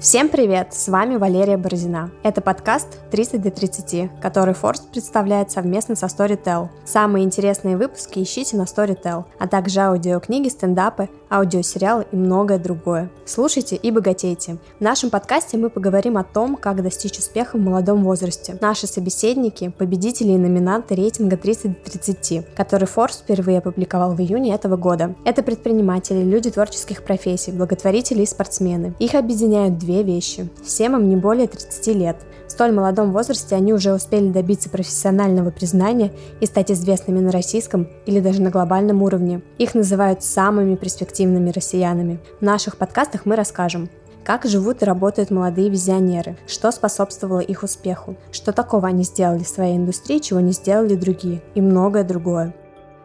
[0.00, 0.72] Всем привет!
[0.72, 2.10] С вами Валерия Борзина.
[2.22, 6.70] Это подкаст 30 до 30, который Форст представляет совместно со Storytel.
[6.86, 13.10] Самые интересные выпуски ищите на Storytel, а также аудиокниги, стендапы, аудиосериалы и многое другое.
[13.24, 14.58] Слушайте и богатейте.
[14.78, 18.58] В нашем подкасте мы поговорим о том, как достичь успеха в молодом возрасте.
[18.60, 24.54] Наши собеседники– победители и номинанты рейтинга 30 до 30, который Forbes впервые опубликовал в июне
[24.54, 25.14] этого года.
[25.24, 28.94] Это предприниматели, люди творческих профессий, благотворители и спортсмены.
[28.98, 30.48] Их объединяют две вещи.
[30.64, 32.16] Всем им не более 30 лет.
[32.50, 36.10] В столь молодом возрасте они уже успели добиться профессионального признания
[36.40, 39.40] и стать известными на российском или даже на глобальном уровне.
[39.58, 42.18] Их называют самыми перспективными россиянами.
[42.40, 43.88] В наших подкастах мы расскажем,
[44.24, 49.48] как живут и работают молодые визионеры, что способствовало их успеху, что такого они сделали в
[49.48, 52.52] своей индустрии, чего не сделали другие, и многое другое.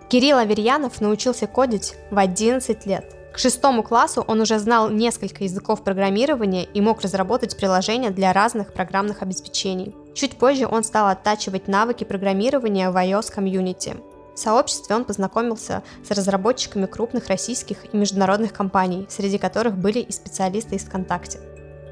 [0.09, 3.16] Кирилл Аверьянов научился кодить в 11 лет.
[3.35, 8.72] К шестому классу он уже знал несколько языков программирования и мог разработать приложения для разных
[8.72, 9.94] программных обеспечений.
[10.14, 13.97] Чуть позже он стал оттачивать навыки программирования в iOS комьюнити.
[14.33, 20.13] В сообществе он познакомился с разработчиками крупных российских и международных компаний, среди которых были и
[20.13, 21.41] специалисты из ВКонтакте.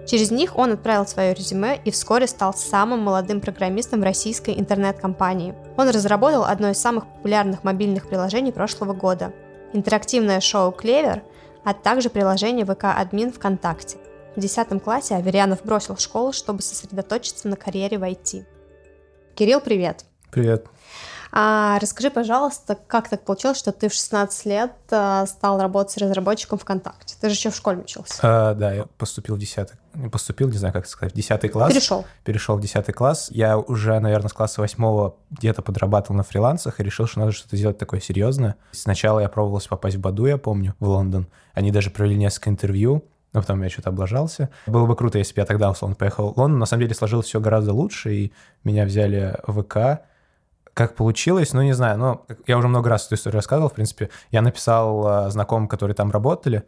[0.08, 5.56] Через них он отправил свое резюме и вскоре стал самым молодым программистом российской интернет-компании.
[5.76, 9.34] Он разработал одно из самых популярных мобильных приложений прошлого года–
[9.74, 11.24] интерактивное шоу «Клевер»,
[11.64, 13.98] а также приложение ВК-админ ВКонтакте.
[14.36, 18.46] В 10 классе Аверьянов бросил школу, чтобы сосредоточиться на карьере в IT.
[19.36, 20.06] Кирилл, привет.
[20.32, 20.66] Привет.
[21.36, 26.60] А расскажи, пожалуйста, как так получилось, что ты в 16 лет а, стал работать разработчиком
[26.60, 27.16] ВКонтакте?
[27.20, 28.20] Ты же еще в школе учился.
[28.22, 29.70] А, да, я поступил в 10
[30.12, 31.72] поступил, не знаю, как сказать, в 10 класс.
[31.72, 32.06] Перешел.
[32.24, 33.30] Перешел в 10 класс.
[33.32, 37.58] Я уже, наверное, с класса 8 где-то подрабатывал на фрилансах и решил, что надо что-то
[37.58, 38.56] сделать такое серьезное.
[38.72, 41.28] Сначала я пробовался попасть в Баду, я помню, в Лондон.
[41.54, 44.50] Они даже провели несколько интервью, но потом я что-то облажался.
[44.68, 46.60] Было бы круто, если бы я тогда, условно, поехал в Лондон.
[46.60, 50.04] На самом деле сложилось все гораздо лучше, и меня взяли в ВК.
[50.74, 54.10] Как получилось, ну, не знаю, но я уже много раз эту историю рассказывал, в принципе.
[54.32, 56.64] Я написал э, знакомым, которые там работали,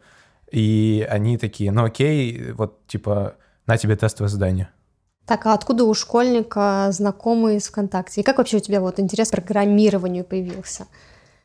[0.50, 3.34] и они такие, ну окей, вот типа
[3.66, 4.68] на тебе тестовое задание.
[5.26, 8.20] Так, а откуда у школьника знакомые из ВКонтакте?
[8.20, 10.86] И как вообще у тебя вот интерес к программированию появился?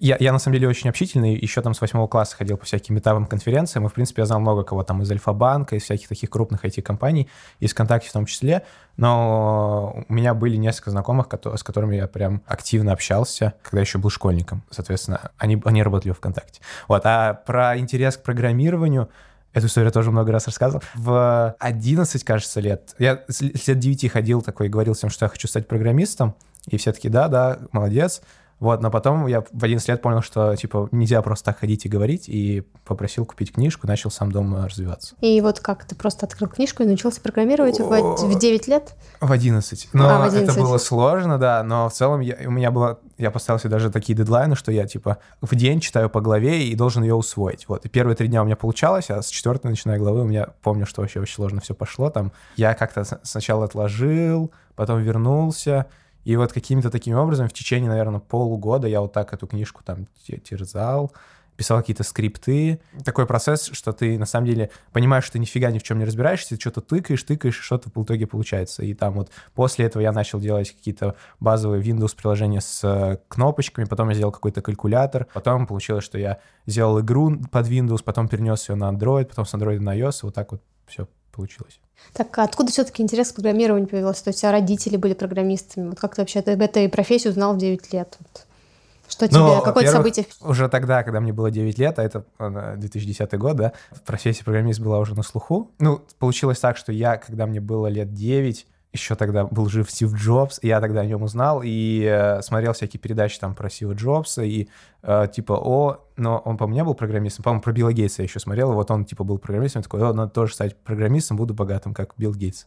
[0.02, 2.98] Я, я на самом деле очень общительный, еще там с восьмого класса ходил по всяким
[2.98, 6.32] этапам конференциям, и, в принципе, я знал много кого там из Альфа-банка, из всяких таких
[6.32, 7.30] крупных IT-компаний,
[7.60, 8.64] из ВКонтакте в том числе,
[8.98, 14.10] но у меня были несколько знакомых, с которыми я прям активно общался, когда еще был
[14.10, 16.62] школьником, соответственно, они, они работали в ВКонтакте.
[16.88, 19.08] Вот, а про интерес к программированию,
[19.54, 20.82] Эту историю тоже много раз рассказывал.
[20.96, 25.50] В 11, кажется, лет, я лет 9 ходил такой и говорил всем, что я хочу
[25.50, 26.36] стать программистом,
[26.68, 28.22] и все таки да, да, молодец.
[28.62, 31.90] Вот, но потом я в 11 лет понял, что, типа, нельзя просто так ходить и
[31.90, 35.16] говорить, и попросил купить книжку, начал сам дома развиваться.
[35.20, 38.94] И вот как, ты просто открыл книжку и научился программировать в, в 9 лет?
[39.20, 39.90] В 11.
[39.94, 40.48] Но а, в 11.
[40.50, 43.90] это было сложно, да, но в целом я, у меня было, я поставил себе даже
[43.90, 47.68] такие дедлайны, что я, типа, в день читаю по главе и должен ее усвоить.
[47.68, 50.50] Вот, и первые три дня у меня получалось, а с четвертой, начиная главы, у меня,
[50.62, 55.88] помню, что вообще очень сложно все пошло, там, я как-то сначала отложил, потом вернулся,
[56.24, 60.08] и вот какими-то такими образом в течение, наверное, полугода я вот так эту книжку там
[60.44, 61.12] терзал,
[61.62, 62.80] писал какие-то скрипты.
[63.06, 66.06] Такой процесс, что ты на самом деле понимаешь, что ты нифига ни в чем не
[66.06, 68.84] разбираешься, ты что-то тыкаешь, тыкаешь, и что-то в итоге получается.
[68.84, 73.86] И там вот после этого я начал делать какие-то базовые Windows приложения с э, кнопочками,
[73.86, 78.70] потом я сделал какой-то калькулятор, потом получилось, что я сделал игру под Windows, потом перенес
[78.70, 81.80] ее на Android, потом с Android на iOS, и вот так вот все получилось.
[82.14, 84.24] Так а откуда все-таки интерес к программированию появился?
[84.24, 85.90] То есть у тебя родители были программистами.
[85.90, 88.18] Вот как ты вообще об этой профессии узнал в 9 лет?
[88.20, 88.46] Вот.
[89.08, 90.26] Что тебе, ну, какое-то событие?
[90.40, 93.74] Уже тогда, когда мне было 9 лет, а это 2010 год, да,
[94.06, 95.72] профессия программист была уже на слуху.
[95.80, 100.14] Ну, получилось так, что я, когда мне было лет 9, еще тогда был жив Стив
[100.14, 104.44] Джобс, я тогда о нем узнал и э, смотрел всякие передачи там про Стива Джобса
[104.44, 104.68] и
[105.02, 108.40] э, типа, о, но он, по-моему, не был программистом, по-моему, про Билла Гейтса я еще
[108.40, 111.94] смотрел, и вот он типа был программистом, такой, о, надо тоже стать программистом, буду богатым,
[111.94, 112.66] как Билл Гейтс.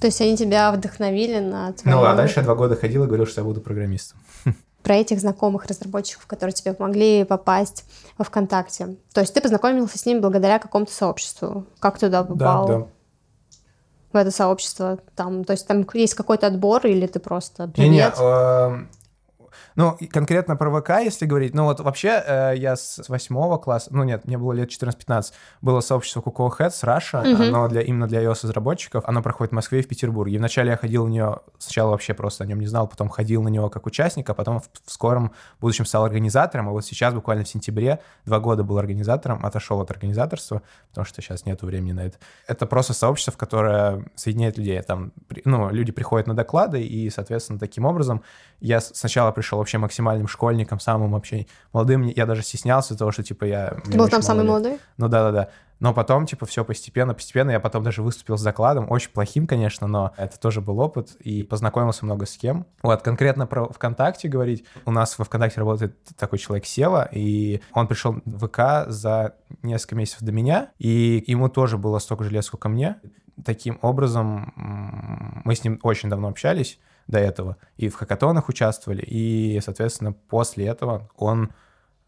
[0.00, 1.98] То есть они тебя вдохновили на твою...
[1.98, 4.18] Ну, а дальше я два года ходил и говорил, что я буду программистом.
[4.82, 7.84] Про этих знакомых разработчиков, которые тебе помогли попасть
[8.18, 8.96] во ВКонтакте.
[9.14, 11.64] То есть ты познакомился с ними благодаря какому-то сообществу.
[11.78, 12.66] Как туда попал?
[12.66, 12.86] Да, да
[14.14, 14.98] в это сообщество?
[15.14, 17.90] Там, то есть там есть какой-то отбор или ты просто привет?
[17.90, 18.86] Не, не, э,
[19.76, 24.04] Ну, конкретно про ВК, если говорить, ну вот вообще э, я с восьмого класса, ну
[24.04, 25.32] нет, мне было лет 14-15,
[25.62, 27.48] было сообщество Cocoa Heads Russia, mm-hmm.
[27.48, 30.36] оно для, именно для iOS-разработчиков, оно проходит в Москве и в Петербурге.
[30.36, 33.42] И вначале я ходил на нее, сначала вообще просто о нем не знал, потом ходил
[33.42, 37.12] на него как участник, а потом в, в скором будущем стал организатором, а вот сейчас
[37.12, 41.92] буквально в сентябре два года был организатором, отошел от организаторства, потому что сейчас нету времени
[41.92, 42.18] на это.
[42.46, 44.80] Это просто сообщество, в которое соединяет людей.
[44.82, 45.12] Там,
[45.44, 48.22] ну, люди приходят на доклады, и, соответственно, таким образом
[48.60, 52.02] я сначала пришел вообще максимальным школьником, самым вообще молодым.
[52.02, 53.76] Я даже стеснялся того, что, типа, я...
[53.84, 54.78] Ты был там самый молодой?
[54.98, 55.48] Ну да-да-да.
[55.80, 57.50] Но потом, типа, все постепенно, постепенно.
[57.50, 61.42] Я потом даже выступил с докладом, очень плохим, конечно, но это тоже был опыт, и
[61.42, 62.66] познакомился много с кем.
[62.82, 64.64] Вот, конкретно про ВКонтакте говорить.
[64.84, 69.96] У нас во ВКонтакте работает такой человек Сева, и он пришел в ВК за несколько
[69.96, 72.96] месяцев до меня, и ему тоже было столько же лет, сколько мне.
[73.44, 74.52] Таким образом,
[75.44, 80.66] мы с ним очень давно общались до этого, и в хакатонах участвовали, и, соответственно, после
[80.66, 81.52] этого он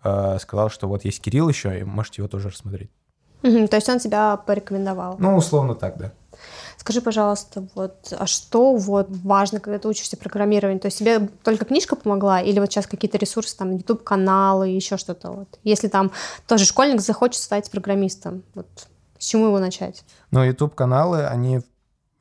[0.03, 2.91] э, сказал, что вот есть Кирилл еще, и можете его тоже рассмотреть.
[3.43, 5.17] Угу, то есть он тебя порекомендовал?
[5.19, 6.13] Ну, условно так, да.
[6.79, 10.81] Скажи, пожалуйста, вот, а что вот важно, когда ты учишься программированию?
[10.81, 15.31] То есть тебе только книжка помогла или вот сейчас какие-то ресурсы, там, YouTube-каналы, еще что-то
[15.33, 15.59] вот?
[15.65, 16.13] Если там
[16.47, 18.67] тоже школьник захочет стать программистом, вот
[19.19, 20.05] с чему его начать?
[20.31, 21.61] Ну, YouTube-каналы, они...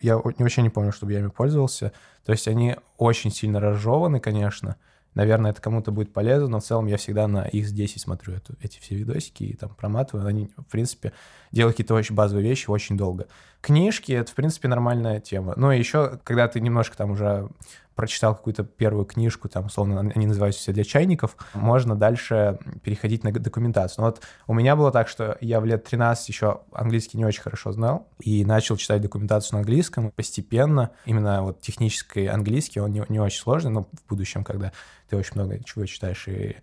[0.01, 1.91] Я вообще не помню, чтобы я ими пользовался.
[2.25, 4.77] То есть они очень сильно разжеваны, конечно,
[5.15, 8.81] Наверное, это кому-то будет полезно, но в целом я всегда на X10 смотрю эту, эти
[8.81, 10.27] все видосики и там проматываю.
[10.27, 11.13] Они, в принципе,
[11.55, 13.27] делают какие-то очень базовые вещи очень долго.
[13.61, 15.53] Книжки— это, в принципе, нормальная тема.
[15.55, 17.49] Ну и еще, когда ты немножко там уже
[17.95, 23.31] прочитал какую-то первую книжку, там, условно, они называются все для чайников, можно дальше переходить на
[23.31, 24.03] документацию.
[24.03, 27.41] Но вот у меня было так, что я в лет 13 еще английский не очень
[27.41, 30.11] хорошо знал, и начал читать документацию на английском.
[30.11, 34.73] Постепенно именно вот технический английский, он не, не очень сложный, но в будущем, когда
[35.09, 36.57] ты очень много чего читаешь, и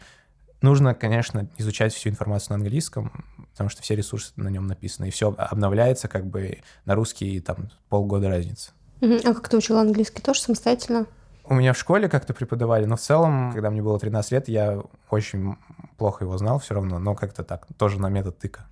[0.63, 5.11] нужно, конечно, изучать всю информацию на английском, потому что все ресурсы на нем написаны, и
[5.11, 8.73] все обновляется как бы на русский, там полгода разницы.
[9.01, 10.23] А как ты учил английский?
[10.23, 11.07] Тоже самостоятельно?
[11.45, 14.81] У меня в школе как-то преподавали, но в целом, когда мне было 13 лет, я
[15.11, 15.57] очень
[15.99, 18.67] плохо его знал все равно, но как-то так, тоже на метод тыка.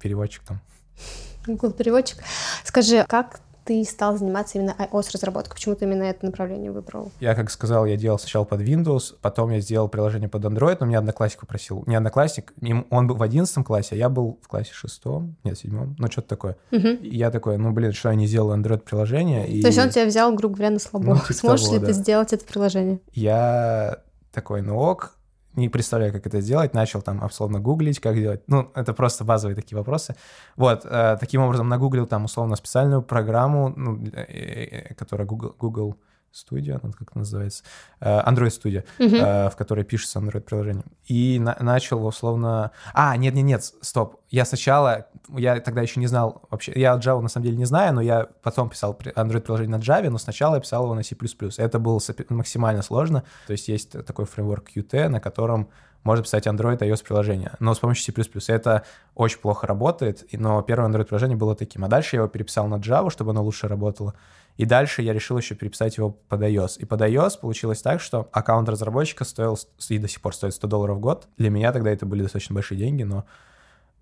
[0.00, 0.60] Переводчик там.
[1.46, 2.18] Google переводчик.
[2.64, 5.54] Скажи, как ты стал заниматься именно iOS-разработкой?
[5.54, 7.12] Почему ты именно это направление выбрал?
[7.20, 10.86] Я, как сказал, я делал сначала под Windows, потом я сделал приложение под Android, но
[10.86, 11.84] меня одноклассник попросил.
[11.86, 12.52] Не одноклассник,
[12.90, 16.30] он был в одиннадцатом классе, а я был в классе шестом, нет, седьмом, ну что-то
[16.30, 16.56] такое.
[16.72, 16.88] Угу.
[16.88, 19.46] И я такой, ну блин, что я не сделал Android-приложение?
[19.46, 19.62] И...
[19.62, 21.06] То есть он тебя взял, грубо говоря, на слабо.
[21.06, 21.86] Ну, типа Сможешь того, ли да.
[21.86, 22.98] ты сделать это приложение?
[23.12, 23.98] Я
[24.32, 25.14] такой, ну ок,
[25.54, 28.42] не представляю, как это сделать, начал там условно гуглить, как делать.
[28.46, 30.14] Ну, это просто базовые такие вопросы.
[30.56, 35.96] Вот, э, таким образом нагуглил там условно специальную программу, ну, э, э, которая Google, Google
[36.32, 37.64] Studio, она как называется,
[38.00, 39.50] э, Android Studio, uh-huh.
[39.50, 40.84] в которой пишется Android-приложение.
[41.06, 42.70] И на- начал условно...
[42.94, 44.20] А, нет-нет-нет, стоп.
[44.30, 47.94] Я сначала, я тогда еще не знал вообще, я Java на самом деле не знаю,
[47.94, 51.16] но я потом писал Android-приложение на Java, но сначала я писал его на C++.
[51.58, 53.24] Это было максимально сложно.
[53.46, 55.68] То есть есть такой фреймворк Qt, на котором
[56.02, 58.52] можно писать Android iOS приложение, но с помощью C++.
[58.52, 58.84] Это
[59.14, 61.84] очень плохо работает, но первое Android приложение было таким.
[61.84, 64.14] А дальше я его переписал на Java, чтобы оно лучше работало.
[64.60, 66.80] И дальше я решил еще переписать его под iOS.
[66.80, 69.58] И под iOS получилось так, что аккаунт разработчика стоил
[69.88, 71.28] и до сих пор стоит 100 долларов в год.
[71.38, 73.24] Для меня тогда это были достаточно большие деньги, но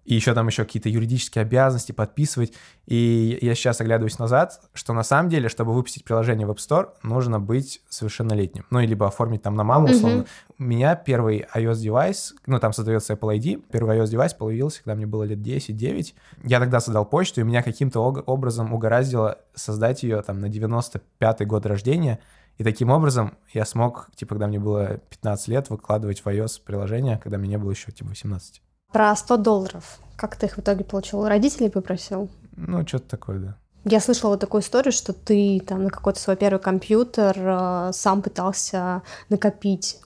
[0.08, 2.54] и еще там еще какие-то юридические обязанности подписывать.
[2.86, 6.88] И я сейчас оглядываюсь назад, что на самом деле, чтобы выпустить приложение в App Store,
[7.02, 8.64] нужно быть совершеннолетним.
[8.70, 10.20] Ну, либо оформить там на маму, условно.
[10.22, 10.54] Mm-hmm.
[10.60, 15.24] У меня первый iOS-девайс, ну, там создается Apple ID, первый iOS-девайс появился, когда мне было
[15.24, 16.14] лет 10-9.
[16.44, 21.66] Я тогда создал почту, и меня каким-то образом угораздило создать ее там на 95-й год
[21.66, 22.18] рождения.
[22.56, 27.20] И таким образом я смог, типа, когда мне было 15 лет, выкладывать в iOS приложение,
[27.22, 28.62] когда мне не было еще, типа, 18.
[28.92, 29.98] Про 100 долларов.
[30.16, 31.26] Как ты их в итоге получил?
[31.26, 32.28] Родителей попросил?
[32.56, 33.56] Ну, что-то такое, да.
[33.84, 38.22] Я слышала вот такую историю, что ты там на какой-то свой первый компьютер э, сам
[38.22, 40.00] пытался накопить.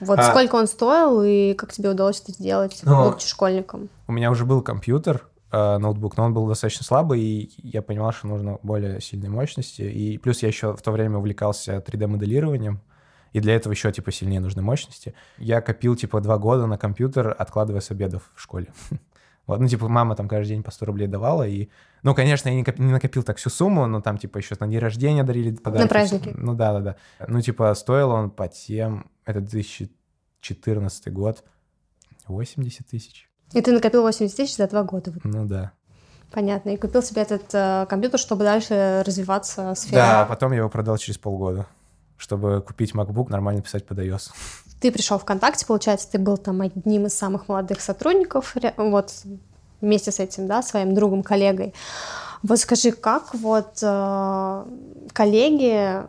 [0.00, 0.30] Вот а...
[0.30, 3.88] сколько он стоил и как тебе удалось это сделать, ну, будучи школьником?
[4.06, 8.12] У меня уже был компьютер, э, ноутбук, но он был достаточно слабый, и я понимал,
[8.12, 9.82] что нужно более сильной мощности.
[9.82, 12.80] И плюс я еще в то время увлекался 3D-моделированием
[13.32, 15.14] и для этого еще, типа, сильнее нужны мощности.
[15.38, 18.68] Я копил, типа, два года на компьютер, откладывая с обедов в школе.
[19.46, 21.68] Вот, ну, типа, мама там каждый день по 100 рублей давала, и...
[22.02, 22.80] Ну, конечно, я не, коп...
[22.80, 25.84] не накопил так всю сумму, но там, типа, еще на день рождения дарили подарки.
[25.84, 26.34] На праздники.
[26.36, 26.96] Ну, да-да-да.
[27.28, 29.08] Ну, типа, стоил он по тем...
[29.24, 31.44] Это 2014 год.
[32.26, 33.30] 80 тысяч.
[33.52, 35.12] И ты накопил 80 тысяч за два года?
[35.22, 35.72] Ну, да.
[36.32, 36.70] Понятно.
[36.70, 39.96] И купил себе этот э, компьютер, чтобы дальше развиваться в сфере.
[39.96, 41.66] Да, потом я его продал через полгода.
[42.16, 44.30] Чтобы купить MacBook, нормально писать под iOS.
[44.80, 49.12] Ты пришел в ВКонтакте, получается, ты был там одним из самых молодых сотрудников, вот
[49.80, 51.74] вместе с этим, да, своим другом, коллегой.
[52.42, 54.64] Вот скажи, как вот э,
[55.12, 56.02] коллеги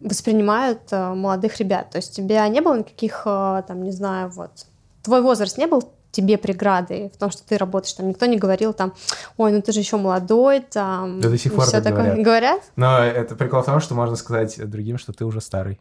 [0.00, 1.90] воспринимают э, молодых ребят?
[1.90, 4.66] То есть тебе не было никаких, э, там, не знаю, вот,
[5.02, 8.72] твой возраст не был тебе преградой в том, что ты работаешь, там никто не говорил
[8.72, 8.94] там,
[9.36, 11.20] ой, ну ты же еще молодой, там.
[11.20, 12.04] Да до сих пор так такое.
[12.04, 12.24] говорят.
[12.24, 12.62] говорят.
[12.76, 15.80] Но это прикол в том, что можно сказать другим, что ты уже старый.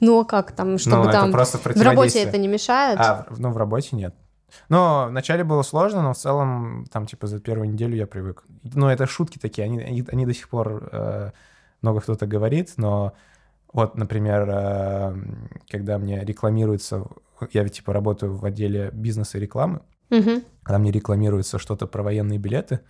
[0.00, 2.98] Ну а как там, чтобы ну, там в работе это не мешает?
[2.98, 4.14] А, ну в работе нет.
[4.68, 8.44] Но вначале было сложно, но в целом, там, типа, за первую неделю я привык.
[8.62, 11.30] Ну, это шутки такие, они, они, они до сих пор э,
[11.82, 13.14] много кто-то говорит, но
[13.74, 15.14] вот, например, э,
[15.68, 17.06] когда мне рекламируется,
[17.52, 20.42] я ведь, типа, работаю в отделе бизнеса и рекламы, угу.
[20.62, 22.80] когда мне рекламируется что-то про военные билеты,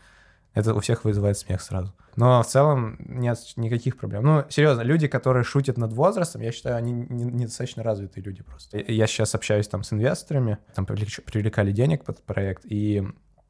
[0.53, 1.93] это у всех вызывает смех сразу.
[2.17, 4.23] Но в целом нет никаких проблем.
[4.25, 8.79] Ну, серьезно, люди, которые шутят над возрастом, я считаю, они недостаточно развитые люди просто.
[8.79, 13.03] Я сейчас общаюсь там с инвесторами, там привлекали денег под проект, и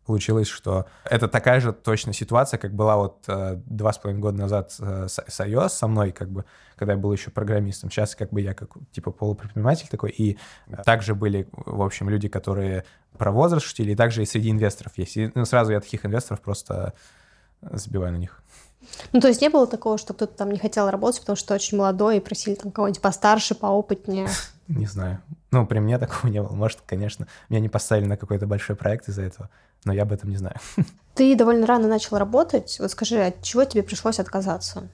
[0.05, 4.39] получилось, что это такая же точно ситуация, как была вот э, два с половиной года
[4.39, 6.45] назад э, с, iOS со мной, как бы,
[6.77, 7.91] когда я был еще программистом.
[7.91, 10.39] Сейчас как бы я как типа полупредприниматель такой, и
[10.85, 12.85] также были, в общем, люди, которые
[13.17, 15.17] про возраст шутили, и также и среди инвесторов есть.
[15.17, 16.93] И ну, сразу я таких инвесторов просто
[17.63, 18.43] забиваю на них.
[19.13, 21.79] Ну, то есть не было такого, что кто-то там не хотел работать, потому что очень
[21.79, 24.29] молодой, и просили там кого-нибудь постарше, поопытнее?
[24.69, 25.21] Не знаю.
[25.51, 26.53] Ну, при мне такого не было.
[26.53, 29.51] Может, конечно, меня не поставили на какой-то большой проект из-за этого,
[29.85, 30.57] но я об этом не знаю.
[31.15, 32.77] Ты довольно рано начал работать.
[32.81, 34.89] Вот скажи, от чего тебе пришлось отказаться?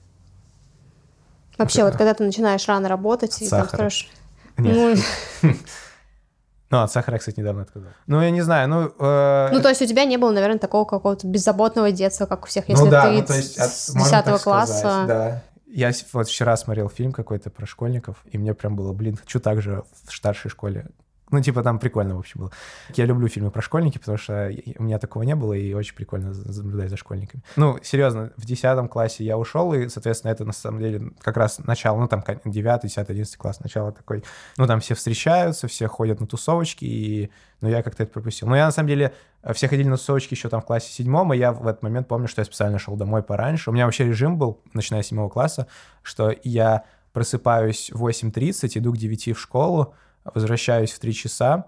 [1.57, 4.09] Вообще, вот когда ты начинаешь рано работать, и там скажешь...
[4.57, 4.99] Нет.
[5.43, 5.53] Ну,
[6.71, 7.93] Ну, от сахара кстати, недавно отказался.
[8.07, 8.93] Ну, я не знаю, ну...
[8.97, 9.49] Э...
[9.51, 12.69] Ну, то есть у тебя не было, наверное, такого какого-то беззаботного детства, как у всех,
[12.69, 14.77] если ну, да, ты ну, то есть от, с 10 класса...
[14.77, 15.43] Сказать, да.
[15.73, 19.61] Я вот вчера смотрел фильм какой-то про школьников, и мне прям было, блин, хочу так
[19.61, 20.89] же в старшей школе
[21.31, 22.51] ну, типа, там прикольно, в общем, было.
[22.95, 26.33] Я люблю фильмы про школьники, потому что у меня такого не было, и очень прикольно
[26.33, 27.41] наблюдать за школьниками.
[27.55, 31.59] Ну, серьезно, в 10 классе я ушел, и, соответственно, это, на самом деле, как раз
[31.59, 34.23] начало, ну, там, 9, 10, 11 класс, начало такой,
[34.57, 38.47] ну, там все встречаются, все ходят на тусовочки, и, ну, я как-то это пропустил.
[38.47, 39.13] Но я, на самом деле,
[39.53, 42.27] все ходили на тусовочки еще там в классе седьмом, и я в этот момент помню,
[42.27, 43.69] что я специально шел домой пораньше.
[43.69, 45.67] У меня вообще режим был, начиная с седьмого класса,
[46.03, 46.83] что я
[47.13, 51.67] просыпаюсь в 8.30, иду к 9 в школу, возвращаюсь в 3 часа,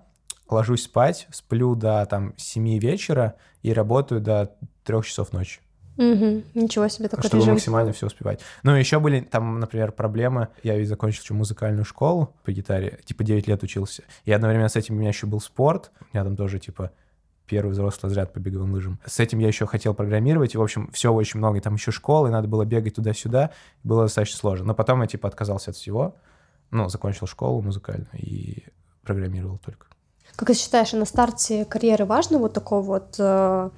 [0.50, 5.60] ложусь спать, сплю до там 7 вечера и работаю до 3 часов ночи.
[5.96, 7.54] Угу, ничего себе такой Чтобы режим.
[7.54, 8.40] максимально все успевать.
[8.64, 10.48] Ну, еще были там, например, проблемы.
[10.64, 14.04] Я ведь закончил еще музыкальную школу по гитаре, типа 9 лет учился.
[14.26, 15.92] И одновременно с этим у меня еще был спорт.
[16.02, 16.92] У меня там тоже, типа,
[17.46, 19.00] первый взрослый разряд по беговым лыжам.
[19.06, 21.62] С этим я еще хотел программировать, и, в общем, все очень много.
[21.62, 23.52] Там еще школы, надо было бегать туда-сюда.
[23.84, 24.66] Было достаточно сложно.
[24.68, 26.16] Но потом я, типа, отказался от всего
[26.74, 28.66] ну, закончил школу музыкальную и
[29.04, 29.88] программировал только.
[30.36, 33.70] Как ты считаешь, на старте карьеры важно вот такой вот, э,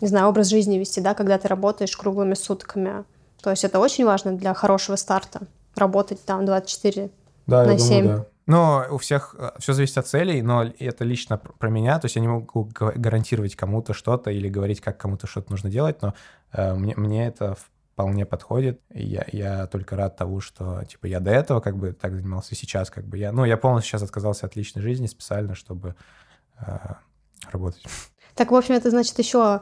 [0.00, 3.04] не знаю, образ жизни вести, да, когда ты работаешь круглыми сутками?
[3.40, 5.42] То есть это очень важно для хорошего старта,
[5.76, 7.10] работать там 24
[7.46, 8.02] да, на 7.
[8.02, 8.26] Думаю, да.
[8.46, 11.98] Но у всех э, все зависит от целей, но это лично про меня.
[11.98, 16.02] То есть я не могу гарантировать кому-то что-то или говорить, как кому-то что-то нужно делать,
[16.02, 16.14] но
[16.52, 17.56] э, мне, мне это
[17.94, 18.80] вполне подходит.
[18.90, 22.90] Я, я только рад того, что, типа, я до этого как бы так занимался, сейчас
[22.90, 23.30] как бы я...
[23.30, 25.94] Ну, я полностью сейчас отказался от личной жизни специально, чтобы
[26.58, 26.76] э,
[27.52, 27.84] работать.
[28.34, 29.60] Так, в общем, это значит еще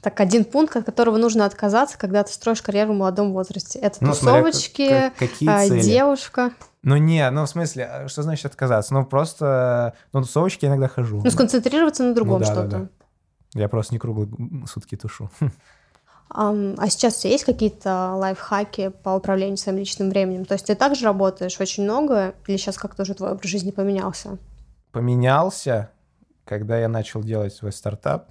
[0.00, 3.78] так один пункт, от которого нужно отказаться, когда ты строишь карьеру в молодом возрасте.
[3.78, 5.82] Это ну, тусовочки, смотря, как, какие а, цели?
[5.82, 6.52] девушка.
[6.82, 8.94] Ну не, ну в смысле, а что значит отказаться?
[8.94, 11.20] Ну просто, ну тусовочки я иногда хожу.
[11.22, 12.68] Ну сконцентрироваться на другом ну, да, что-то.
[12.68, 13.60] Да, да.
[13.60, 14.30] Я просто не круглые
[14.66, 15.30] сутки тушу.
[16.36, 20.44] А сейчас есть какие-то лайфхаки по управлению своим личным временем?
[20.44, 24.36] То есть ты также работаешь очень много, или сейчас как-то уже твой образ жизни поменялся?
[24.90, 25.90] Поменялся,
[26.44, 28.30] когда я начал делать свой стартап.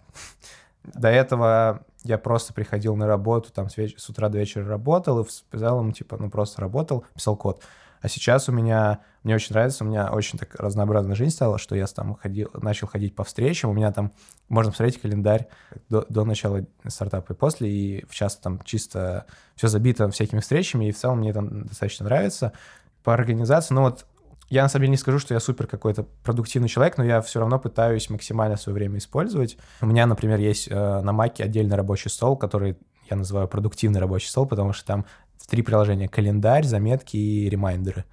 [0.83, 5.21] До этого я просто приходил на работу, там с, веч- с утра до вечера работал,
[5.21, 7.63] и в целом, типа, ну, просто работал, писал код.
[8.03, 11.73] А сейчас у меня, мне очень нравится, у меня очень так разнообразная жизнь стала, что
[11.73, 14.11] я там ходил, начал ходить по встречам, у меня там,
[14.49, 15.47] можно посмотреть календарь
[15.87, 20.91] до, до начала стартапа и после, и часто там чисто все забито всякими встречами, и
[20.91, 22.51] в целом мне там достаточно нравится.
[23.05, 24.05] По организации, ну вот
[24.49, 27.39] я на самом деле не скажу, что я супер какой-то продуктивный человек, но я все
[27.39, 29.57] равно пытаюсь максимально свое время использовать.
[29.79, 32.77] У меня, например, есть э, на Маке отдельный рабочий стол, который
[33.09, 35.05] я называю продуктивный рабочий стол, потому что там
[35.37, 38.05] в три приложения календарь, заметки и ремайдеры.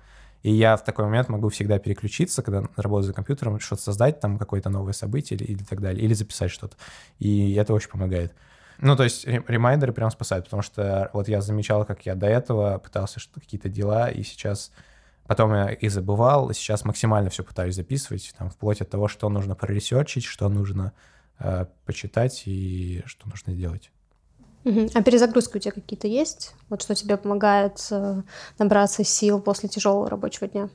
[0.42, 4.38] И я в такой момент могу всегда переключиться, когда работаю за компьютером, что-то создать, там
[4.38, 6.76] какое-то новое событие или, или так далее, или записать что-то.
[7.18, 8.32] И это очень помогает.
[8.78, 12.78] Ну, то есть ремайдеры прям спасают, потому что вот я замечал, как я до этого
[12.78, 14.72] пытался что какие-то дела, и сейчас
[15.26, 19.28] потом я их забывал, и сейчас максимально все пытаюсь записывать, там, вплоть от того, что
[19.28, 20.94] нужно проресерчить, что нужно
[21.38, 23.90] э, почитать и что нужно сделать.
[24.64, 26.54] А перезагрузки у тебя какие-то есть?
[26.68, 28.22] Вот что тебе помогает э,
[28.58, 30.68] набраться сил после тяжелого рабочего дня?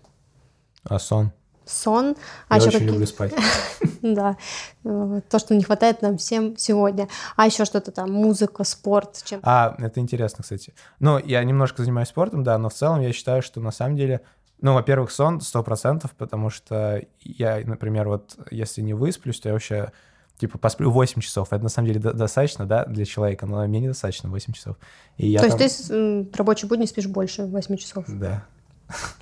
[0.83, 1.31] А сон?
[1.65, 2.15] сон.
[2.47, 2.87] А Я очень какие...
[2.87, 3.33] люблю спать.
[4.01, 4.37] да,
[4.83, 7.07] э, то, что не хватает нам всем сегодня.
[7.35, 9.21] А еще что-то там, музыка, спорт.
[9.23, 9.39] Чем...
[9.43, 10.73] А, это интересно, кстати.
[10.99, 14.21] Ну, я немножко занимаюсь спортом, да, но в целом я считаю, что на самом деле,
[14.61, 19.91] ну, во-первых, сон 100%, потому что я, например, вот если не высплюсь, то я вообще
[20.37, 21.51] типа посплю 8 часов.
[21.51, 24.77] Это на самом деле достаточно, да, для человека, но мне недостаточно 8 часов.
[25.17, 25.59] И я То там...
[25.59, 28.05] есть ты в рабочий будни спишь больше 8 часов?
[28.07, 28.45] Да.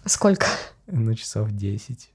[0.05, 0.47] Сколько?
[0.87, 2.11] Ну, часов 10.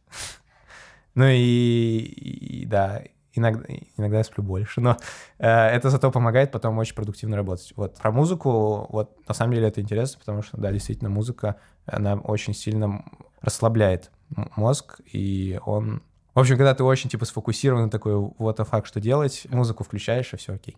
[1.15, 3.03] Ну и, и да,
[3.39, 3.65] иногда,
[3.97, 4.97] иногда я сплю больше, но
[5.39, 7.73] э, это зато помогает потом очень продуктивно работать.
[7.77, 12.15] Вот про музыку, вот на самом деле это интересно, потому что, да, действительно, музыка, она
[12.15, 13.05] очень сильно
[13.41, 14.11] расслабляет
[14.57, 16.03] мозг, и он...
[16.39, 20.33] В общем, когда ты очень, типа, сфокусирован, такой, вот a fuck, что делать, музыку включаешь,
[20.33, 20.77] и все окей.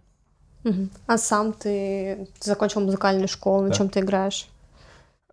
[0.65, 0.89] Угу.
[1.07, 3.69] А сам ты, ты закончил музыкальную школу, да.
[3.69, 4.49] на чем ты играешь?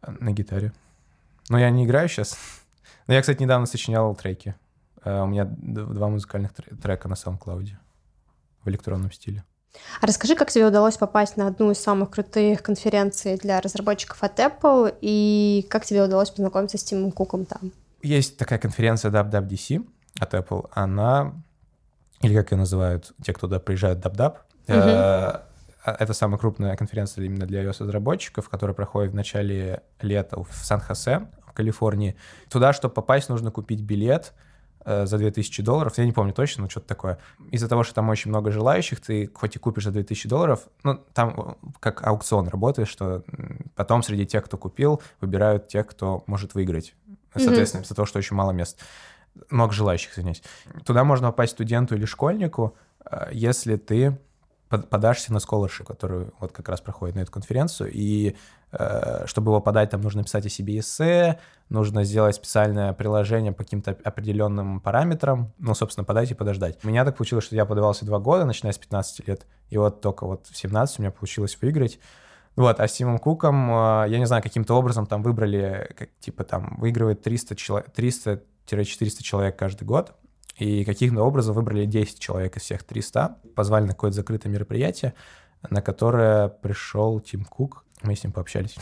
[0.05, 0.73] На гитаре.
[1.47, 2.37] Но я не играю сейчас.
[3.07, 4.53] Но я, кстати, недавно сочинял треки.
[5.05, 7.69] Э, у меня два музыкальных трека на SoundCloud
[8.65, 9.45] в электронном стиле.
[10.01, 14.37] А расскажи, как тебе удалось попасть на одну из самых крутых конференций для разработчиков от
[14.37, 17.71] Apple, и как тебе удалось познакомиться с Тимом Куком там?
[18.03, 19.85] Есть такая конференция WWDC
[20.19, 20.69] от Apple.
[20.73, 21.33] Она,
[22.21, 25.41] или как ее называют те, кто туда приезжают, DubDub, uh-huh.
[25.85, 31.53] это самая крупная конференция именно для iOS-разработчиков, которая проходит в начале лета в Сан-Хосе, в
[31.53, 32.15] Калифорнии.
[32.49, 34.33] Туда, чтобы попасть, нужно купить билет—
[34.89, 37.17] Э, за 2000 долларов, я не помню точно, но что-то такое.
[37.51, 41.03] Из-за того, что там очень много желающих, ты хоть и купишь за 2000 долларов, ну,
[41.13, 43.25] там как аукцион работает, что
[43.75, 46.95] потом среди тех, кто купил, выбирают тех, кто может выиграть.
[47.35, 47.83] Соответственно, mm-hmm.
[47.83, 48.79] из-за того, что очень мало мест.
[49.49, 50.43] Много желающих, извиняюсь.
[50.85, 52.75] Туда можно попасть студенту или школьнику,
[53.09, 54.17] э, если ты
[54.69, 58.35] подашься на scholarship, который вот как раз проходит на эту конференцию, и
[58.71, 61.39] э, чтобы его подать, там нужно писать о себе эссе,
[61.69, 66.77] нужно сделать специальное приложение по каким-то определенным параметрам, ну, собственно, подать и подождать.
[66.83, 70.01] У меня так получилось, что я подавался два года, начиная с 15 лет, и вот
[70.01, 71.99] только вот в 17 у меня получилось выиграть.
[72.57, 76.43] Вот, а с Тимом Куком, э, я не знаю, каким-то образом там выбрали, как, типа
[76.43, 77.91] там выигрывает 300 человек,
[78.69, 80.13] 300-400 человек каждый год,
[80.57, 85.13] и каким-то образом выбрали 10 человек из всех 300, позвали на какое-то закрытое мероприятие,
[85.69, 88.75] на которое пришел Тим Кук, мы с ним пообщались.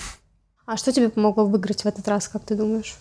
[0.65, 2.95] А что тебе помогло выиграть в этот раз, как ты думаешь?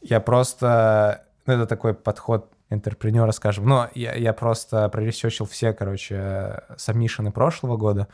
[0.00, 1.24] Я просто...
[1.46, 3.66] Ну, это такой подход интерпренера, скажем.
[3.66, 8.08] Но я, я просто проресечил все, короче, сабмишины прошлого года,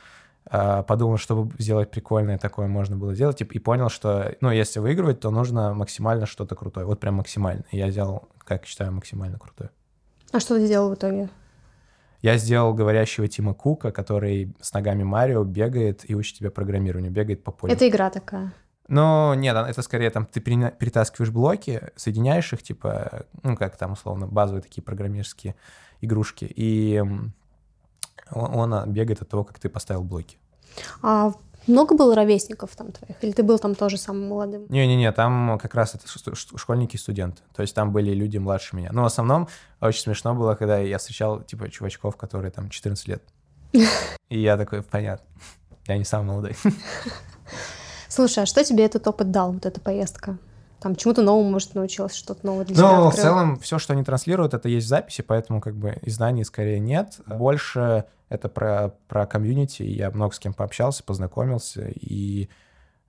[0.87, 5.31] подумал, чтобы сделать прикольное такое можно было сделать, и понял, что, ну, если выигрывать, то
[5.31, 7.65] нужно максимально что-то крутое, вот прям максимально.
[7.71, 9.71] И я сделал, как считаю, максимально крутое.
[10.33, 11.29] А что ты сделал в итоге?
[12.23, 17.45] Я сделал говорящего Тима Кука, который с ногами Марио бегает и учит тебя программированию, бегает
[17.45, 17.73] по полю.
[17.73, 18.53] Это игра такая.
[18.89, 24.27] Ну, нет, это скорее там ты перетаскиваешь блоки, соединяешь их, типа, ну, как там, условно,
[24.27, 25.55] базовые такие программерские
[26.01, 27.03] игрушки, и
[28.31, 30.39] он, он бегает от того, как ты поставил блоки.
[31.03, 31.33] А
[31.67, 33.17] много было ровесников там твоих?
[33.23, 34.67] Или ты был там тоже самым молодым?
[34.69, 36.07] Не-не-не, там как раз это
[36.57, 37.43] школьники и студенты.
[37.55, 38.91] То есть там были люди младше меня.
[38.93, 39.49] Но в основном
[39.81, 43.23] очень смешно было, когда я встречал, типа, чувачков, которые там 14 лет.
[44.29, 45.27] И я такой, понятно,
[45.87, 46.57] я не самый молодой.
[48.09, 50.39] Слушай, а что тебе этот опыт дал, вот эта поездка?
[50.85, 54.05] Там чему-то новому, может, научился, что-то новое для себя Ну, в целом, все, что они
[54.05, 57.21] транслируют, это есть в записи, поэтому как бы и знаний скорее нет.
[57.25, 62.51] Больше это про, про комьюнити, я много с кем пообщался, познакомился, и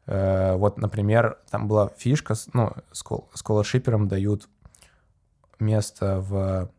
[0.05, 4.47] э, вот, например, там была фишка, ну, сколоршиперам дают
[5.59, 6.71] место в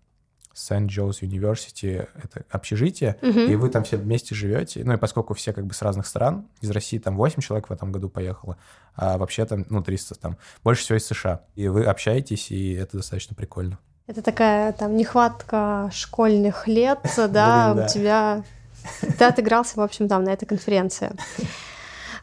[0.56, 3.40] Сент-Джоуз Университи, это общежитие, угу.
[3.40, 4.82] и вы там все вместе живете.
[4.84, 7.72] Ну и поскольку все как бы с разных стран, из России там 8 человек в
[7.72, 8.56] этом году поехало,
[8.94, 11.42] а вообще там, ну, 300 там, больше всего из США.
[11.54, 13.78] И вы общаетесь, и это достаточно прикольно.
[14.06, 18.42] Это такая там нехватка школьных лет, да, у тебя...
[19.18, 21.10] Ты отыгрался, в общем, там на этой конференции.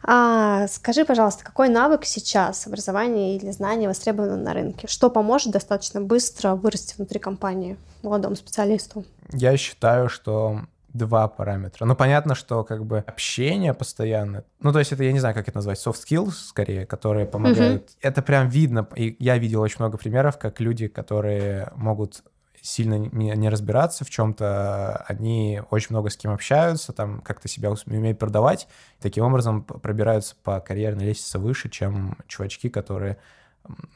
[0.05, 4.87] А, скажи, пожалуйста, какой навык сейчас образование или знание востребовано на рынке?
[4.87, 9.05] Что поможет достаточно быстро вырасти внутри компании молодому специалисту?
[9.31, 10.61] Я считаю, что
[10.93, 11.85] два параметра.
[11.85, 15.47] Ну, понятно, что как бы общение постоянно, ну, то есть это, я не знаю, как
[15.47, 17.83] это назвать, soft skills, скорее, которые помогают.
[17.83, 17.97] Uh-huh.
[18.01, 22.23] Это прям видно, и я видел очень много примеров, как люди, которые могут
[22.63, 27.73] сильно не, не разбираться в чем-то, они очень много с кем общаются, там как-то себя
[27.86, 28.69] умеют продавать,
[29.02, 33.17] таким образом пробираются по карьерной лестнице выше, чем чувачки, которые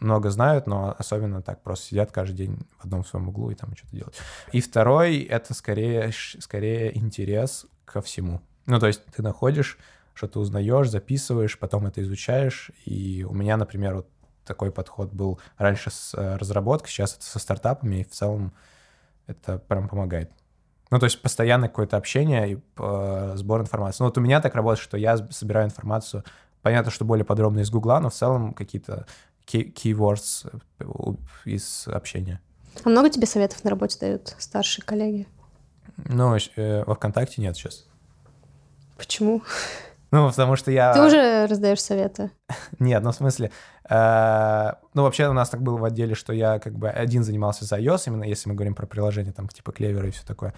[0.02, 3.74] много знают, но особенно так просто сидят каждый день в одном своем углу и там
[3.76, 4.16] что-то делают.
[4.52, 8.42] И второй— это скорее, скорее интерес ко всему.
[8.66, 9.78] Ну, то есть ты находишь,
[10.14, 12.72] что ты узнаешь, записываешь, потом это изучаешь.
[12.86, 14.10] И у меня, например, вот
[14.48, 18.54] такой подход был раньше с э, разработкой, сейчас это со стартапами, и в целом
[19.28, 20.32] это прям помогает.
[20.90, 24.04] Ну, то есть постоянно какое-то общение и э, сбор информации.
[24.04, 26.24] Ну, вот у меня так работает, что я собираю информацию,
[26.62, 29.06] понятно, что более подробно из Гугла, но в целом какие-то
[29.46, 30.86] keywords э,
[31.46, 32.42] из общения.
[32.84, 35.28] А много тебе советов на работе дают старшие коллеги?
[35.98, 37.88] Ну, во ВКонтакте нет сейчас.
[38.98, 39.42] Почему?
[40.12, 40.94] Ну, потому что я...
[40.94, 42.32] Ты уже раздаешь советы?
[42.80, 43.52] Нет, ну, в смысле...
[43.90, 47.66] Э, ну, вообще у нас так было в отделе, что я как бы один занимался
[47.66, 50.54] за iOS, именно если мы говорим про приложение, там, типа клевера и все такое.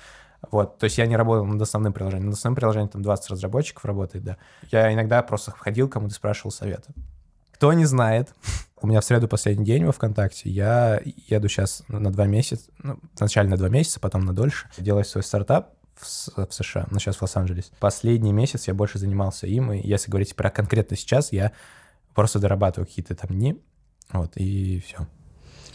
[0.52, 2.28] Вот, то есть я не работал над основным приложением.
[2.28, 4.38] Над основным приложением там 20 разработчиков работает, да.
[4.72, 6.92] Я иногда просто ходил, кому-то спрашивал совета.
[7.54, 8.34] Кто не знает,
[8.82, 13.00] у меня в среду последний день во ВКонтакте, я еду сейчас на два месяца, ну,
[13.18, 17.22] вначале на два месяца, потом на дольше, делаю свой стартап, в, США, но сейчас в
[17.22, 17.72] Лос-Анджелесе.
[17.80, 21.52] Последний месяц я больше занимался им, и если говорить про конкретно сейчас, я
[22.20, 23.62] просто дорабатываю какие-то там дни,
[24.12, 25.08] вот, и все.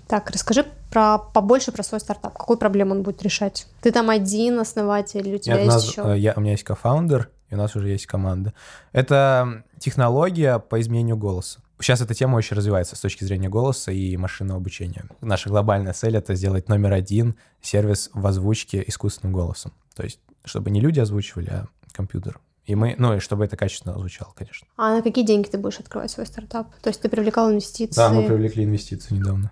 [0.06, 2.36] Так, расскажи про побольше про свой стартап.
[2.36, 3.66] Какую проблему он будет решать?
[3.80, 6.02] Ты там один основатель или у тебя Нет, есть нас, еще?
[6.02, 8.52] Э, я, у меня есть кофаундер, и у нас уже есть команда.
[8.92, 11.60] Это технология по изменению голоса.
[11.80, 15.06] Сейчас эта тема очень развивается с точки зрения голоса и машинного обучения.
[15.22, 19.72] Наша глобальная цель— это сделать номер один сервис в озвучке искусственным голосом.
[19.96, 22.38] То есть, чтобы не люди озвучивали, а компьютер.
[22.66, 24.66] И мы, ну и чтобы это качественно звучало, конечно.
[24.76, 26.74] А на какие деньги ты будешь открывать свой стартап?
[26.80, 27.96] То есть ты привлекал инвестиции?
[27.96, 29.50] Да, мы привлекли инвестиции недавно.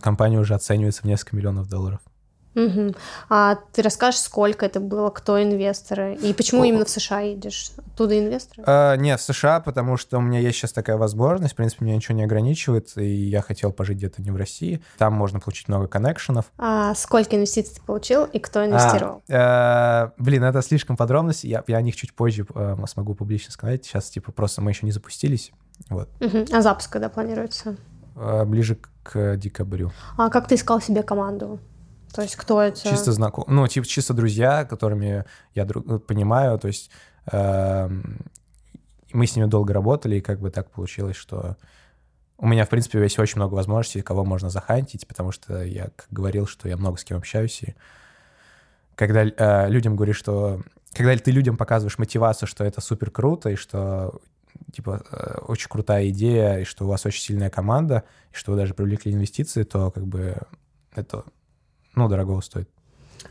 [0.00, 2.00] Компания уже оценивается в несколько миллионов долларов.
[2.54, 2.94] Угу.
[3.30, 6.66] А ты расскажешь, сколько это было, кто инвесторы и почему О.
[6.66, 7.70] именно в США едешь?
[7.78, 8.62] Оттуда инвесторы?
[8.66, 11.54] А, нет, в США, потому что у меня есть сейчас такая возможность.
[11.54, 14.82] В принципе, меня ничего не ограничивает, и я хотел пожить где-то не в России.
[14.98, 16.46] Там можно получить много коннекшенов.
[16.58, 19.22] А сколько инвестиций ты получил и кто инвестировал?
[19.30, 21.46] А, э, блин, это слишком подробности.
[21.46, 23.84] Я, я о них чуть позже э, смогу публично сказать.
[23.84, 25.52] Сейчас, типа, просто мы еще не запустились.
[25.88, 26.08] Вот.
[26.20, 26.46] Угу.
[26.52, 27.76] А запуск когда планируется?
[28.16, 29.90] Э, ближе к декабрю.
[30.16, 31.58] А как ты искал себе команду?
[32.14, 32.80] То есть кто это?
[32.80, 35.86] Чисто знаком, ну, типа чисто друзья, которыми я друг...
[35.86, 36.90] Ну, понимаю, то есть
[37.30, 37.88] э,
[39.12, 41.56] мы с ними долго работали, и как бы так получилось, что
[42.38, 46.46] у меня, в принципе, есть очень много возможностей, кого можно захантить, потому что я говорил,
[46.46, 47.74] что я много с кем общаюсь, и
[48.94, 50.62] когда э, людям говоришь, что...
[50.92, 54.20] Когда ты людям показываешь мотивацию, что это супер круто, и что
[54.72, 58.58] типа э, очень крутая идея, и что у вас очень сильная команда, и что вы
[58.58, 60.36] даже привлекли инвестиции, то как бы
[60.94, 61.24] это
[61.94, 62.68] ну, дорого стоит.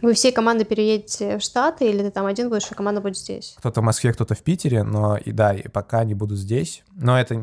[0.02, 3.56] Вы всей командой переедете в Штаты, или ты там один будешь, а команда будет здесь?
[3.58, 6.84] Кто-то в Москве, кто-то в Питере, но и да, и пока они будут здесь.
[6.94, 7.42] Но это,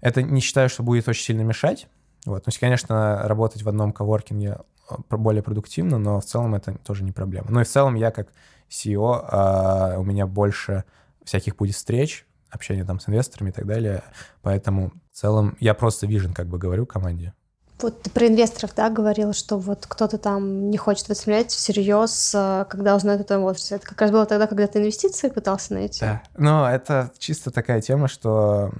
[0.00, 1.86] это не считаю, что будет очень сильно мешать.
[2.26, 2.44] Вот.
[2.44, 4.58] То есть, конечно, работать в одном коворкинге
[4.90, 7.46] э, более продуктивно, но в целом это тоже не проблема.
[7.50, 8.28] Ну и в целом я как
[8.68, 10.84] CEO, а, у меня больше
[11.24, 14.02] всяких будет встреч, общения там с инвесторами и так далее.
[14.42, 17.32] Поэтому в целом я просто вижен, как бы говорю команде.
[17.82, 22.64] Вот ты про инвесторов, да, говорил, что вот кто-то там не хочет воспринимать всерьез, э,
[22.68, 23.76] когда узнает о твоем возрасте.
[23.76, 26.00] Это как раз было тогда, когда ты инвестиции пытался найти?
[26.00, 26.22] Да.
[26.36, 28.70] Ну, это чисто такая тема, что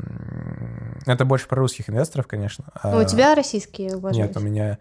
[1.06, 2.64] это больше про русских инвесторов, конечно.
[2.74, 2.92] А...
[2.92, 4.28] Ну, у тебя российские, уважаюсь.
[4.28, 4.78] Нет, у меня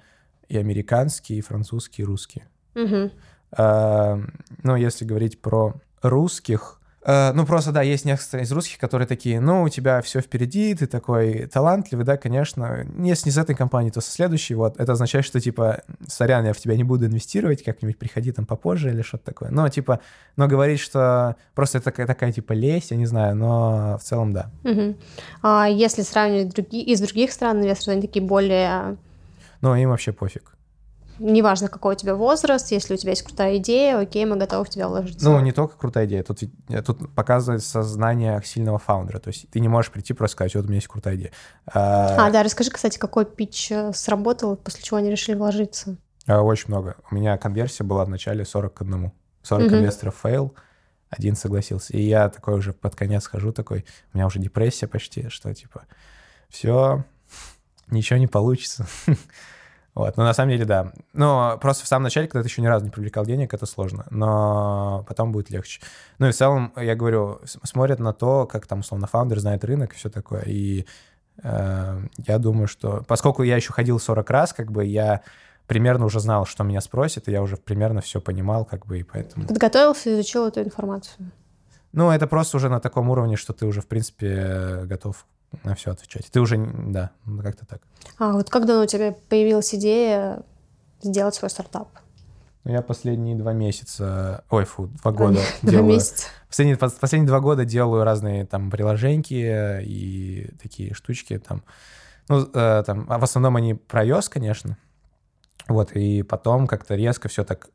[0.47, 2.47] и американские, и французские, и русские.
[2.75, 3.11] Угу.
[3.57, 4.19] А,
[4.63, 9.63] ну, если говорить про русских, ну, просто, да, есть некоторые из русских, которые такие, ну,
[9.63, 12.85] у тебя все впереди, ты такой талантливый, да, конечно.
[12.97, 14.55] Если не с этой компании, то со следующей.
[14.55, 18.45] Вот это означает, что, типа, сорян, я в тебя не буду инвестировать, как-нибудь приходи там
[18.45, 19.49] попозже или что-то такое.
[19.49, 20.01] Но, типа,
[20.35, 24.33] но говорить, что просто это такая, такая типа, лесть, я не знаю, но в целом,
[24.33, 24.51] да.
[24.65, 24.95] Угу.
[25.41, 26.81] А если сравнивать други...
[26.81, 28.97] из других стран инвесторов, они такие более...
[29.61, 30.58] Ну, им вообще пофиг
[31.19, 34.69] неважно, какой у тебя возраст, если у тебя есть крутая идея, окей, мы готовы в
[34.69, 35.23] тебя вложиться.
[35.23, 36.39] Ну, не только крутая идея, тут,
[36.85, 40.67] тут показывает сознание сильного фаундера, то есть ты не можешь прийти просто сказать, вот у
[40.67, 41.31] меня есть крутая идея.
[41.73, 45.97] А, а да, расскажи, кстати, какой питч э, сработал, после чего они решили вложиться?
[46.27, 46.95] А, очень много.
[47.09, 49.11] У меня конверсия была в начале 40 к 1.
[49.41, 49.75] 40 угу.
[49.75, 50.53] инвесторов fail,
[51.09, 51.93] один согласился.
[51.93, 55.83] И я такой уже под конец хожу такой, у меня уже депрессия почти, что типа,
[56.49, 57.03] все,
[57.87, 58.85] ничего не получится.
[59.99, 60.93] Вот, но на самом деле, да.
[61.11, 64.05] Но просто в самом начале, когда ты еще ни разу не привлекал денег, это сложно.
[64.11, 65.81] Но потом будет легче.
[66.19, 69.91] Ну и в целом, я говорю, смотрят на то, как там, условно, founder знает рынок
[69.91, 70.43] и все такое.
[70.45, 70.85] И
[71.43, 73.03] э, я думаю, что...
[73.09, 75.19] Поскольку я еще ходил 40 раз, как бы я
[75.67, 79.03] примерно уже знал, что меня спросят, и я уже примерно все понимал, как бы, и
[79.03, 79.47] поэтому...
[79.47, 81.29] Подготовился, изучил эту информацию?
[81.91, 85.25] Ну, это просто уже на таком уровне, что ты уже, в принципе, готов
[85.63, 86.29] на все отвечать.
[86.31, 87.81] Ты уже, да, как-то так.
[88.17, 90.43] А вот когда у тебя появилась идея
[91.01, 91.89] сделать свой стартап?
[92.65, 95.83] Ну, я последние два месяца, ой, фу, два года делаю.
[95.83, 96.27] Два месяца.
[96.47, 101.63] Последние, последние два года делаю разные там приложеньки и такие штучки там.
[102.27, 104.77] Ну, э, там, а в основном они про iOS, конечно.
[105.67, 107.69] Вот, и потом как-то резко все так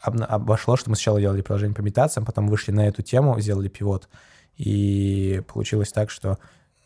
[0.00, 4.08] обошло, что мы сначала делали приложение по имитациям, потом вышли на эту тему, сделали пивот.
[4.56, 6.38] И получилось так, что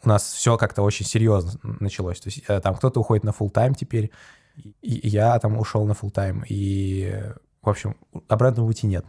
[0.05, 2.21] у нас все как-то очень серьезно началось.
[2.21, 4.11] То есть э, там кто-то уходит на full тайм теперь,
[4.57, 7.15] и я там ушел на full тайм И,
[7.63, 7.97] в общем,
[8.29, 9.05] обратно уйти нет.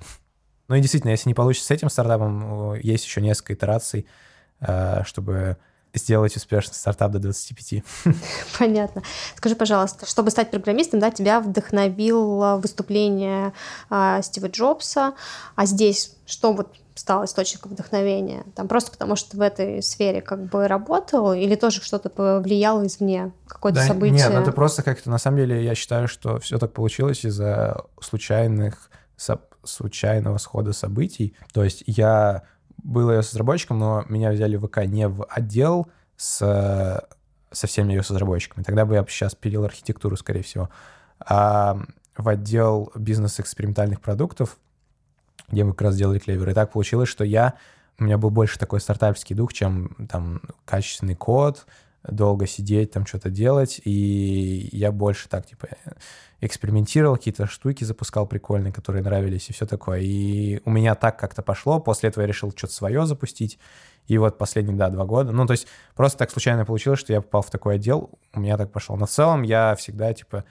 [0.68, 4.08] Ну и действительно, если не получится с этим стартапом, есть еще несколько итераций,
[4.62, 5.58] э, чтобы
[5.94, 7.84] сделать успешный стартап до 25.
[8.60, 9.04] Понятно.
[9.36, 13.54] Скажи, пожалуйста, чтобы стать программистом, да, тебя вдохновило выступление
[13.90, 15.14] а, Стива Джобса,
[15.56, 18.44] а здесь что вот стал источником вдохновения?
[18.56, 23.32] Там просто потому, что в этой сфере как бы работал, или тоже что-то повлияло извне,
[23.48, 24.18] какое-то да, событие?
[24.18, 27.86] Нет, ну это просто как-то, на самом деле, я считаю, что все так получилось из-за
[28.00, 28.90] случайных,
[29.64, 31.36] случайного схода событий.
[31.54, 32.44] То есть я
[32.78, 36.38] был iOS-разработчиком, но меня взяли в ВК не в отдел с,
[37.52, 38.64] со всеми iOS-разработчиками.
[38.64, 40.70] Тогда бы я сейчас пилил архитектуру, скорее всего.
[41.20, 41.80] А
[42.18, 44.58] в отдел бизнес-экспериментальных продуктов,
[45.50, 46.50] где мы как раз делали клевер.
[46.50, 47.54] И так получилось, что я...
[48.00, 51.68] У меня был больше такой стартапский дух, чем там качественный код,
[52.04, 55.70] долго сидеть, там что-то делать, и я больше так, типа,
[56.42, 60.00] экспериментировал, какие-то штуки запускал прикольные, которые нравились, и все такое.
[60.02, 63.60] И у меня так как-то пошло, после этого я решил что-то свое запустить,
[64.08, 67.22] и вот последние, да, два года, ну, то есть просто так случайно получилось, что я
[67.22, 68.98] попал в такой отдел, у меня так пошло.
[68.98, 70.44] Но в целом я всегда, типа,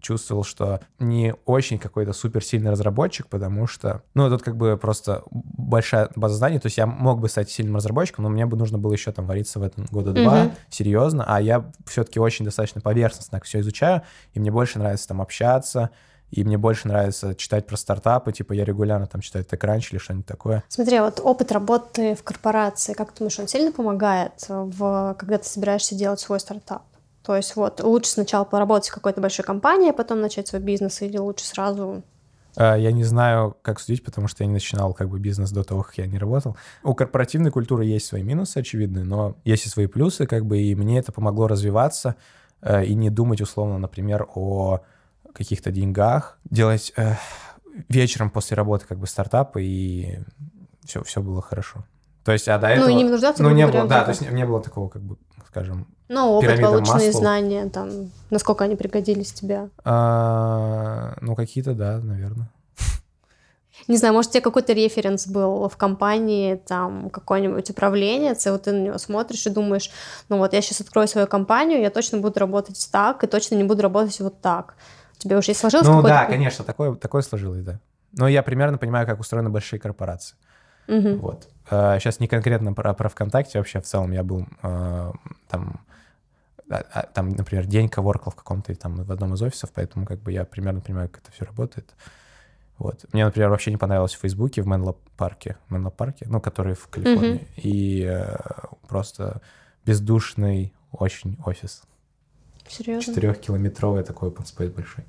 [0.00, 5.22] чувствовал, что не очень какой-то супер сильный разработчик, потому что, ну, тут как бы просто
[5.32, 8.78] большая база знаний, то есть я мог бы стать сильным разработчиком, но мне бы нужно
[8.78, 10.52] было еще там вариться в этом года два, mm-hmm.
[10.70, 14.02] серьезно, а я все-таки очень достаточно поверхностно все изучаю,
[14.34, 15.90] и мне больше нравится там общаться,
[16.30, 20.26] и мне больше нравится читать про стартапы, типа я регулярно там читаю TechCrunch или что-нибудь
[20.26, 20.62] такое.
[20.68, 25.44] Смотри, вот опыт работы в корпорации, как ты думаешь, он сильно помогает, в, когда ты
[25.48, 26.82] собираешься делать свой стартап?
[27.28, 31.02] То есть вот лучше сначала поработать в какой-то большой компании, а потом начать свой бизнес,
[31.02, 32.02] или лучше сразу
[32.56, 35.62] а, я не знаю, как судить, потому что я не начинал как бы бизнес до
[35.62, 36.56] того, как я не работал.
[36.82, 40.74] У корпоративной культуры есть свои минусы, очевидные, но есть и свои плюсы, как бы, и
[40.74, 42.16] мне это помогло развиваться
[42.62, 44.80] э, и не думать, условно, например, о
[45.34, 47.16] каких-то деньгах, делать э,
[47.90, 50.20] вечером после работы как бы стартап, и
[50.82, 51.84] все, все было хорошо.
[52.24, 52.86] То есть, а до этого...
[52.86, 55.02] Ну, и не нуждаться Ну, не было, да, то есть не, не было такого, как
[55.02, 57.20] бы, скажем, Ну, опыт, полученные масла.
[57.20, 59.70] знания, там, насколько они пригодились тебе?
[59.84, 62.50] А, ну, какие-то, да, наверное.
[63.86, 68.64] Не знаю, может, у тебя какой-то референс был в компании, там, какой-нибудь управленец, и вот
[68.64, 69.90] ты на него смотришь и думаешь,
[70.28, 73.64] ну вот, я сейчас открою свою компанию, я точно буду работать так, и точно не
[73.64, 74.74] буду работать вот так.
[75.16, 77.80] У тебя уже сложилось Ну да, конечно, такое, такое сложилось, да.
[78.12, 80.36] Но я примерно понимаю, как устроены большие корпорации.
[80.88, 81.16] Угу.
[81.16, 81.48] Вот.
[81.68, 85.12] Сейчас а, не конкретно про, про ВКонтакте, вообще в целом я был э,
[85.48, 85.80] там,
[86.70, 90.32] а, там, например, день коворкал в каком-то там в одном из офисов, поэтому как бы
[90.32, 91.94] я примерно понимаю, как это все работает.
[92.78, 93.04] Вот.
[93.12, 96.86] Мне, например, вообще не понравилось в Фейсбуке, в Менло парке, Менло парке, ну, который в
[96.88, 97.60] Калифорнии, mm-hmm.
[97.62, 98.36] и э,
[98.86, 99.42] просто
[99.84, 101.82] бездушный очень офис.
[102.68, 103.12] Серьезно?
[103.12, 105.04] Четырехкилометровый такой open space большой.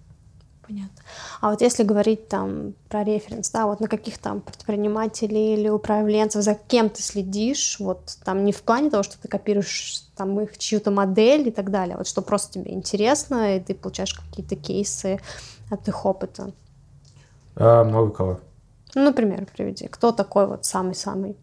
[0.69, 1.01] Понятно.
[1.41, 6.43] А вот если говорить там про референс, да, вот на каких там предпринимателей или управленцев,
[6.43, 10.59] за кем ты следишь, вот там не в плане того, что ты копируешь там их
[10.59, 15.19] чью-то модель и так далее, вот что просто тебе интересно, и ты получаешь какие-то кейсы
[15.71, 16.51] от их опыта.
[17.55, 18.39] А, много кого.
[18.93, 19.87] Ну, например, приведи.
[19.87, 21.35] Кто такой вот самый-самый?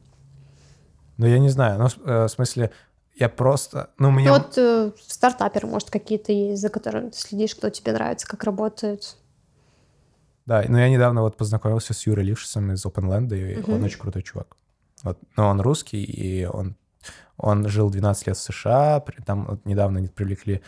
[1.17, 1.81] Ну, я не знаю.
[1.81, 2.71] Ну, э, в смысле,
[3.17, 3.91] я просто...
[3.99, 4.31] Ну, мне...
[4.31, 9.17] Вот э, стартаперы, может, какие-то есть, за которыми ты следишь, кто тебе нравится, как работает.
[10.45, 13.75] Да, но я недавно вот познакомился с Юрой Лившицем из OpenLand, и угу.
[13.75, 14.57] он очень крутой чувак.
[15.03, 15.19] Вот.
[15.37, 16.77] Но он русский, и он,
[17.39, 20.63] он жил 12 лет в США, там вот недавно они привлекли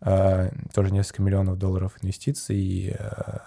[0.00, 3.38] э, тоже несколько миллионов долларов инвестиций, и, э,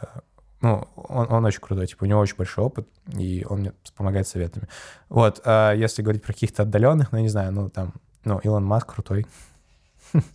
[0.61, 4.25] ну, он, он очень крутой, типа, у него очень большой опыт, и он мне помогает
[4.25, 4.69] советами.
[5.09, 7.93] Вот, э, если говорить про каких-то отдаленных, ну, я не знаю, ну, там,
[8.27, 9.25] ну, Илон Маск крутой.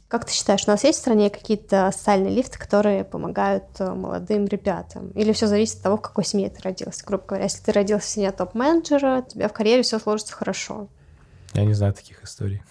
[0.09, 4.47] Как ты считаешь, у нас есть в стране какие-то социальные лифты, которые помогают э, молодым
[4.47, 5.11] ребятам?
[5.11, 7.05] Или все зависит от того, в какой семье ты родился?
[7.07, 10.89] Грубо говоря, если ты родился в семье топ-менеджера, у тебя в карьере все сложится хорошо.
[11.55, 12.63] Я не знаю таких историй.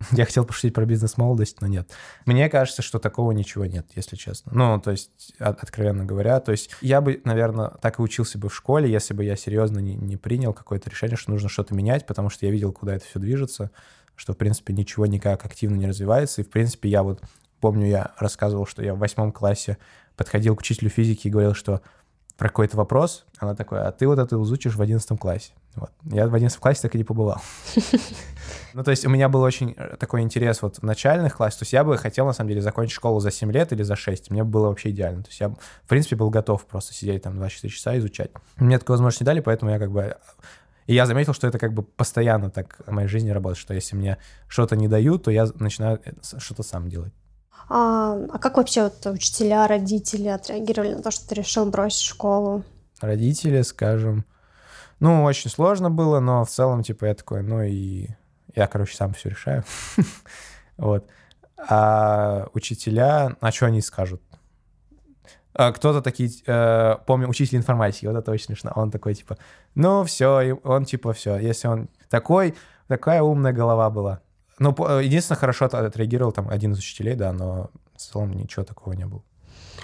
[0.12, 1.90] Я хотел пошутить про бизнес-молодость, но нет.
[2.24, 4.52] Мне кажется, что такого ничего нет, если честно.
[4.54, 8.48] Ну, то есть, от, откровенно говоря, то есть я бы, наверное, так и учился бы
[8.48, 12.06] в школе, если бы я серьезно не, не принял какое-то решение, что нужно что-то менять,
[12.06, 13.70] потому что я видел, куда это все движется,
[14.14, 16.40] что, в принципе, ничего никак активно не развивается.
[16.40, 17.22] И, в принципе, я вот
[17.60, 19.78] помню, я рассказывал, что я в восьмом классе
[20.16, 21.80] подходил к учителю физики и говорил, что
[22.38, 25.50] про какой-то вопрос, она такая, а ты вот это изучишь в одиннадцатом классе.
[25.74, 25.90] Вот.
[26.04, 27.42] Я в одиннадцатом классе так и не побывал.
[28.74, 31.60] Ну, то есть у меня был очень э, такой интерес вот в начальных классах.
[31.60, 33.96] То есть я бы хотел, на самом деле, закончить школу за 7 лет или за
[33.96, 34.30] 6.
[34.30, 35.22] Мне было вообще идеально.
[35.22, 38.30] То есть я, в принципе, был готов просто сидеть там 24 часа изучать.
[38.56, 40.16] Мне такой возможности не дали, поэтому я как бы...
[40.86, 43.96] И я заметил, что это как бы постоянно так в моей жизни работает, что если
[43.96, 47.12] мне что-то не дают, то я начинаю э, что-то сам делать.
[47.68, 52.64] А, а как вообще вот учителя, родители отреагировали на то, что ты решил бросить школу?
[53.00, 54.24] Родители, скажем,
[55.00, 58.08] ну, очень сложно было, но в целом, типа, я такой, ну и
[58.54, 59.64] я, короче, сам все решаю.
[60.76, 61.06] вот.
[61.56, 64.22] А учителя, а что они скажут?
[65.54, 68.72] А кто-то такие, э, помню, учитель информатики, вот это очень смешно.
[68.76, 69.38] Он такой, типа,
[69.74, 72.54] ну все, он типа все, если он такой,
[72.86, 74.20] такая умная голова была.
[74.58, 79.06] Ну, единственное, хорошо отреагировал там один из учителей, да, но в целом ничего такого не
[79.06, 79.22] было.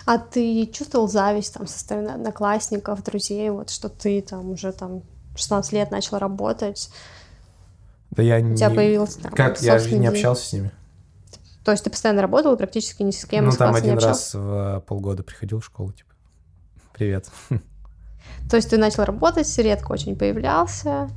[0.07, 5.03] А ты чувствовал зависть там со стороны одноклассников, друзей, вот что ты там уже там
[5.37, 6.91] 16 лет начал работать?
[8.11, 8.53] Да я не...
[8.53, 9.61] У тебя появился там, Как?
[9.63, 10.71] Я же не общался с ними.
[11.65, 14.85] То есть ты постоянно работал и практически ни с кем Ну, там один раз в
[14.87, 16.11] полгода приходил в школу, типа,
[16.93, 17.31] привет.
[18.51, 21.09] То есть ты начал работать, редко очень появлялся.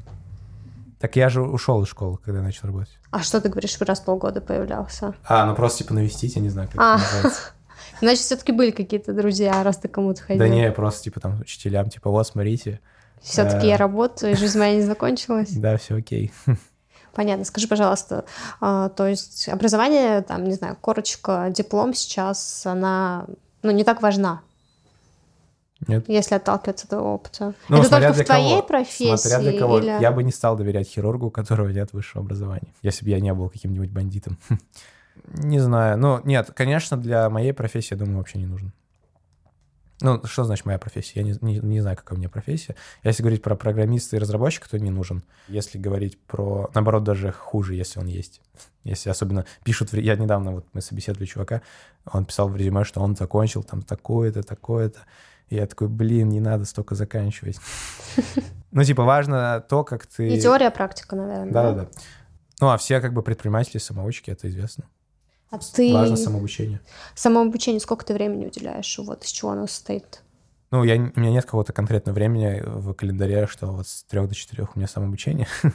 [1.00, 2.98] Так я же ушел из школы, когда начал работать.
[3.12, 5.14] А что ты говоришь, раз в полгода появлялся?
[5.28, 6.96] А, ну просто типа навестить, я не знаю, как а.
[6.96, 7.42] это называется.
[8.00, 10.40] Значит, все-таки были какие-то друзья, раз ты кому-то ходил.
[10.40, 12.80] Да не, просто типа там учителям, типа, вот, смотрите.
[13.22, 15.50] Все-таки я э, работаю, жизнь моя не закончилась.
[15.56, 16.32] Да, все окей.
[17.14, 17.46] Понятно.
[17.46, 18.26] Скажи, пожалуйста,
[18.62, 23.26] а, то есть образование, там, не знаю, корочка, диплом сейчас, она,
[23.64, 24.42] ну, не так важна,
[25.88, 26.08] нет.
[26.08, 27.54] Если отталкиваться от этого опыта.
[27.70, 28.64] Ну, это только в твоей кого.
[28.64, 29.16] профессии?
[29.16, 29.80] Смотря для кого.
[29.80, 30.02] Или...
[30.02, 33.34] Я бы не стал доверять хирургу, у которого нет высшего образования, если бы я не
[33.34, 34.38] был каким-нибудь бандитом.
[35.34, 35.98] Не знаю.
[35.98, 38.72] Ну, нет, конечно, для моей профессии, я думаю, вообще не нужен.
[40.00, 41.22] Ну, что значит моя профессия?
[41.22, 42.76] Я не, не, не знаю, какая у меня профессия.
[43.04, 45.24] Если говорить про программиста и разработчика, то не нужен.
[45.48, 46.70] Если говорить про...
[46.76, 48.42] Наоборот, даже хуже, если он есть.
[48.84, 49.94] Если особенно пишут...
[49.94, 51.64] Я недавно, вот мы собеседовали чувака,
[52.06, 55.00] он писал в резюме, что он закончил там такое-то, такое-то.
[55.50, 57.58] И я такой, блин, не надо столько заканчивать.
[58.70, 60.28] Ну, типа, важно то, как ты...
[60.28, 61.52] И теория, практика, наверное.
[61.52, 61.88] Да-да-да.
[62.60, 64.84] Ну, а все как бы предприниматели, самоучки, это известно.
[65.50, 65.94] А ты...
[65.94, 66.82] Важно самообучение.
[67.16, 69.00] Самообучение, сколько ты времени уделяешь?
[69.00, 70.22] Вот из чего оно состоит?
[70.70, 74.36] Ну, я, у меня нет какого-то конкретного времени в календаре, что вот с трех до
[74.36, 75.48] четырех у меня самообучение.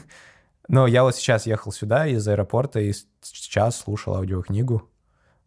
[0.68, 4.88] Но я вот сейчас ехал сюда из аэропорта и сейчас слушал аудиокнигу.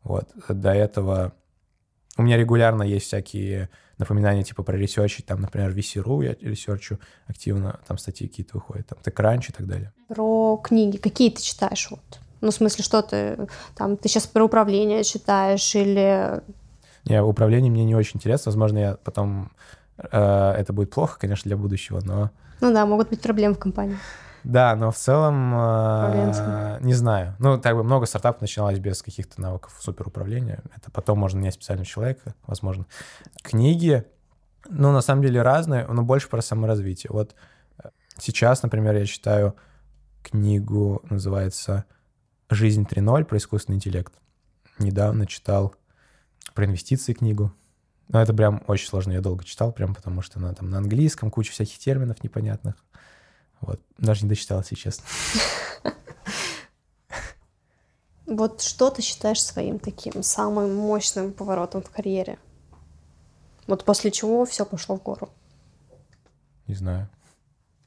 [0.04, 0.30] Вот.
[0.50, 1.34] До этого
[2.18, 7.80] у меня регулярно есть всякие напоминания типа про ресерчи, там, например, VC.ru я ресерчу активно,
[7.88, 9.94] там статьи какие-то выходят, там TechCrunch и так далее.
[10.08, 10.98] Про книги.
[10.98, 11.88] Какие ты читаешь?
[11.90, 12.20] Вот?
[12.42, 16.42] Ну, в смысле, что ты там, ты сейчас про управление читаешь или...
[17.06, 18.52] Не, управление мне не очень интересно.
[18.52, 19.52] Возможно, я потом...
[19.98, 22.32] Э, это будет плохо, конечно, для будущего, но...
[22.62, 23.98] Ну да, могут быть проблемы в компании.
[24.46, 27.36] Да, но в целом э, не знаю.
[27.40, 30.62] Ну, так бы много стартапов начиналось без каких-то навыков суперуправления.
[30.76, 32.86] Это потом можно нанять специального человека, возможно.
[33.42, 34.06] Книги,
[34.70, 37.10] ну, на самом деле разные, но больше про саморазвитие.
[37.12, 37.34] Вот
[37.84, 39.56] э, сейчас, например, я читаю
[40.22, 41.86] книгу, называется
[42.48, 44.14] «Жизнь 3.0» про искусственный интеллект.
[44.78, 45.74] Недавно читал
[46.54, 47.52] про инвестиции книгу.
[48.10, 51.32] Но это прям очень сложно, я долго читал, прям потому что она там на английском,
[51.32, 52.76] куча всяких терминов непонятных.
[53.66, 53.82] Вот.
[53.98, 55.06] Даже не дочитал, если честно.
[58.28, 62.40] Вот что ты считаешь своим таким самым мощным поворотом в карьере?
[63.68, 65.30] Вот после чего все пошло в гору?
[66.68, 67.08] Не знаю.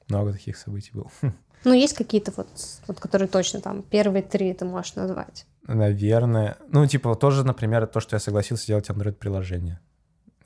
[0.09, 1.11] Много таких событий было.
[1.65, 2.47] Ну, есть какие-то вот,
[2.87, 5.45] вот, которые точно там, первые три ты можешь назвать?
[5.67, 6.57] Наверное.
[6.69, 9.81] Ну, типа, тоже, например, то, что я согласился делать Android-приложение.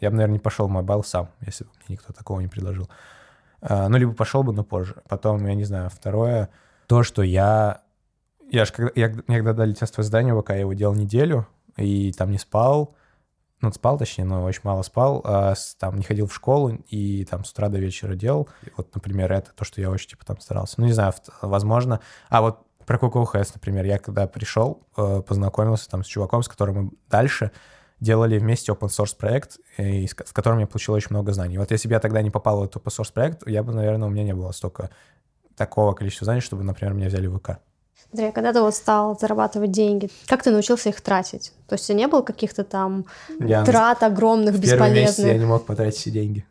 [0.00, 2.88] Я бы, наверное, не пошел в mobile сам, если бы мне никто такого не предложил.
[3.62, 4.96] А, ну, либо пошел бы, но позже.
[5.08, 6.50] Потом, я не знаю, второе,
[6.86, 7.82] то, что я...
[8.50, 11.46] Я же, когда, я, мне когда дали тестовое задание ВК, я его делал неделю,
[11.76, 12.94] и там не спал,
[13.62, 17.44] ну, спал, точнее, но очень мало спал, а, там не ходил в школу и там
[17.44, 18.48] с утра до вечера делал.
[18.66, 20.74] И вот, например, это то, что я очень, типа, там старался.
[20.78, 22.00] Ну, не знаю, возможно...
[22.28, 26.76] А вот про CocoHS, например, я когда пришел, э, познакомился там с чуваком, с которым
[26.76, 27.52] мы дальше
[28.02, 31.56] делали вместе open source проект, и, в котором я получил очень много знаний.
[31.58, 34.08] Вот если бы я тогда не попал в этот open source проект, я бы, наверное,
[34.08, 34.90] у меня не было столько
[35.56, 37.58] такого количества знаний, чтобы, например, меня взяли в ВК.
[38.12, 41.52] Андрей, а когда ты вот стал зарабатывать деньги, как ты научился их тратить?
[41.68, 43.06] То есть у тебя не было каких-то там
[43.38, 45.28] я трат огромных, в бесполезных?
[45.28, 46.44] Я не мог потратить все деньги.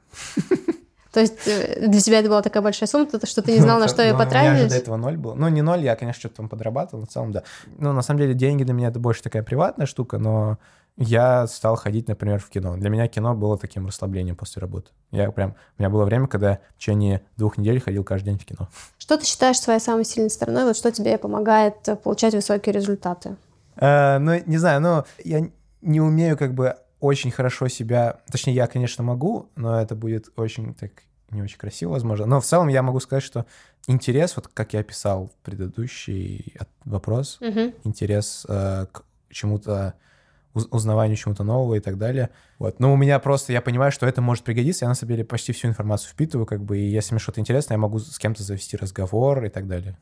[1.12, 3.90] То есть э, для тебя это была такая большая сумма, что ты не знал, на
[3.90, 4.50] что ее потратить?
[4.50, 5.36] У меня же до этого ноль был.
[5.36, 7.44] Ну, не ноль, я, конечно, что-то там подрабатывал, но в целом, да.
[7.78, 10.58] Ну, на самом деле, деньги для меня это больше такая приватная штука, но
[11.02, 12.78] я стал ходить, например, в кино.
[12.78, 14.92] Для меня кино было таким расслаблением после работы.
[15.12, 15.56] Я прям...
[15.78, 18.70] У меня было время, когда в течение двух недель ходил каждый день в кино.
[18.98, 20.64] Что ты считаешь своей самой сильной стороной?
[20.64, 23.36] Вот что тебе помогает э, получать высокие результаты?
[23.78, 25.50] Э, ну, не знаю, но я
[25.82, 28.20] не умею как бы очень хорошо себя...
[28.32, 30.92] Точнее, я, конечно, могу, но это будет очень так
[31.32, 32.26] не очень красиво, возможно.
[32.26, 33.46] Но в целом я могу сказать, что
[33.88, 37.74] интерес, вот как я писал в предыдущий вопрос, угу.
[37.84, 39.96] интерес э, к чему-то
[40.54, 42.30] узнаванию чему-то нового и так далее.
[42.60, 42.80] Вот.
[42.80, 45.54] Но у меня просто, я понимаю, что это может пригодиться, я на самом деле почти
[45.54, 48.78] всю информацию впитываю, как бы, и если мне что-то интересно, я могу с кем-то завести
[48.78, 49.98] разговор и так далее.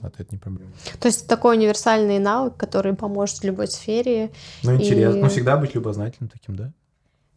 [0.00, 0.72] Вот это не проблема.
[0.98, 4.30] То есть такой универсальный навык, который поможет в любой сфере.
[4.62, 5.18] Ну, интересно.
[5.18, 5.22] И...
[5.22, 6.72] Ну, всегда быть любознательным таким, да?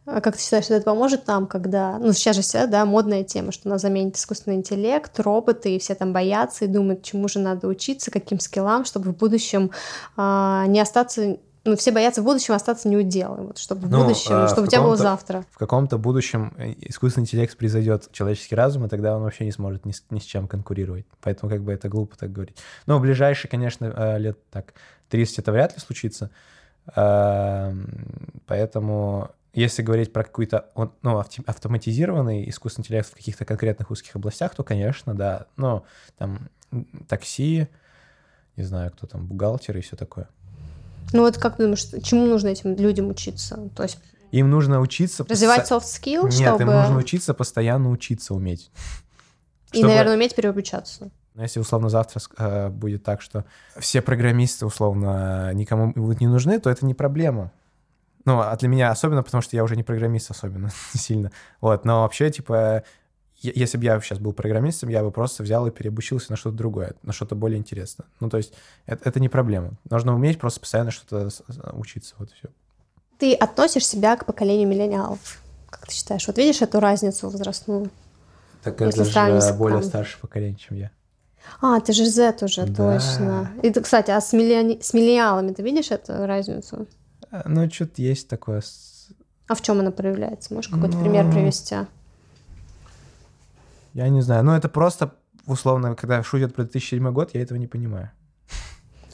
[0.06, 1.98] А как ты считаешь, что это поможет нам, когда...
[1.98, 5.94] Ну, сейчас же вся, да, модная тема, что нас заменит искусственный интеллект, роботы, и все
[5.94, 9.70] там боятся и думают, чему же надо учиться, каким скиллам, чтобы в будущем
[10.16, 14.32] а, не остаться ну, все боятся в будущем остаться неуделом, вот, чтобы ну, в будущем,
[14.32, 15.44] а, чтобы у тебя было завтра.
[15.50, 19.86] В каком-то будущем э, искусственный интеллект произойдет человеческий разум, и тогда он вообще не сможет
[19.86, 21.06] ни с, ни с чем конкурировать.
[21.22, 22.56] Поэтому как бы это глупо так говорить.
[22.86, 24.74] Но в ближайшие, конечно, э, лет так
[25.08, 26.30] 30 это вряд ли случится.
[28.46, 30.68] Поэтому если говорить про какой-то
[31.02, 35.46] ну, автоматизированный искусственный интеллект в каких-то конкретных узких областях, то, конечно, да.
[35.56, 35.84] Но
[36.18, 36.50] там
[37.08, 37.68] такси,
[38.56, 40.28] не знаю, кто там, бухгалтер и все такое.
[41.14, 43.70] Ну вот как ты думаешь, чему нужно этим людям учиться?
[43.76, 43.98] То есть
[44.32, 45.24] им нужно учиться...
[45.28, 46.62] Развивать soft skill, Нет, чтобы...
[46.62, 48.72] им нужно учиться постоянно учиться уметь.
[49.70, 49.90] И, чтобы...
[49.90, 51.12] наверное, уметь переобучаться.
[51.34, 53.44] Но если условно завтра э, будет так, что
[53.78, 57.52] все программисты условно никому будут не нужны, то это не проблема.
[58.24, 61.30] Ну, а для меня особенно, потому что я уже не программист особенно сильно.
[61.60, 62.82] Вот, но вообще, типа,
[63.54, 66.94] если бы я сейчас был программистом, я бы просто взял и переобучился на что-то другое,
[67.02, 68.06] на что-то более интересное.
[68.20, 68.54] Ну, то есть
[68.86, 69.72] это, это не проблема.
[69.90, 71.28] Нужно уметь просто постоянно что-то
[71.72, 72.48] учиться, вот и все.
[73.18, 75.40] Ты относишь себя к поколению миллениалов?
[75.70, 76.26] Как ты считаешь?
[76.26, 77.90] Вот видишь эту разницу возрастную?
[78.62, 80.90] Так это же более старшее поколение, чем я.
[81.60, 82.98] А, ты же Z уже, да.
[82.98, 83.50] точно.
[83.62, 84.80] И, кстати, а с, миллиони...
[84.80, 86.86] с миллениалами ты видишь эту разницу?
[87.30, 88.62] А, ну, что-то есть такое.
[89.46, 90.54] А в чем она проявляется?
[90.54, 91.02] Можешь какой-то ну...
[91.02, 91.76] пример привести?
[93.94, 94.44] Я не знаю.
[94.44, 95.14] Ну, это просто,
[95.46, 98.10] условно, когда шутят про 2007 год, я этого не понимаю.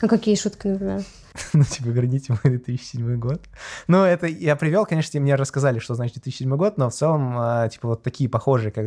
[0.01, 1.03] А какие шутки, например?
[1.53, 3.43] ну, типа, верните мой 2007 год.
[3.87, 7.69] Ну, это я привел, конечно, мне рассказали, что значит 2007 год, но в целом, а,
[7.69, 8.87] типа, вот такие похожие как,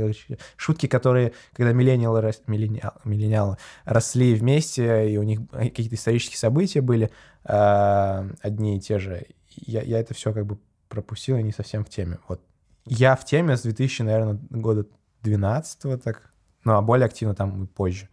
[0.58, 7.12] шутки, которые, когда миллениалы, миллениал, миллениалы росли вместе, и у них какие-то исторические события были
[7.44, 10.58] а, одни и те же, я, я это все как бы
[10.90, 12.18] пропустил и не совсем в теме.
[12.28, 12.42] Вот.
[12.86, 14.88] Я в теме с 2000, наверное, года
[15.24, 16.30] 12 так,
[16.64, 18.10] ну, а более активно там и позже.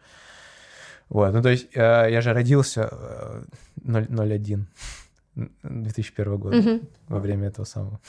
[1.09, 3.43] Вот, ну, то есть э, я же родился э,
[3.85, 4.67] 01
[5.63, 6.81] 2001 года угу.
[7.09, 8.01] во время этого самого.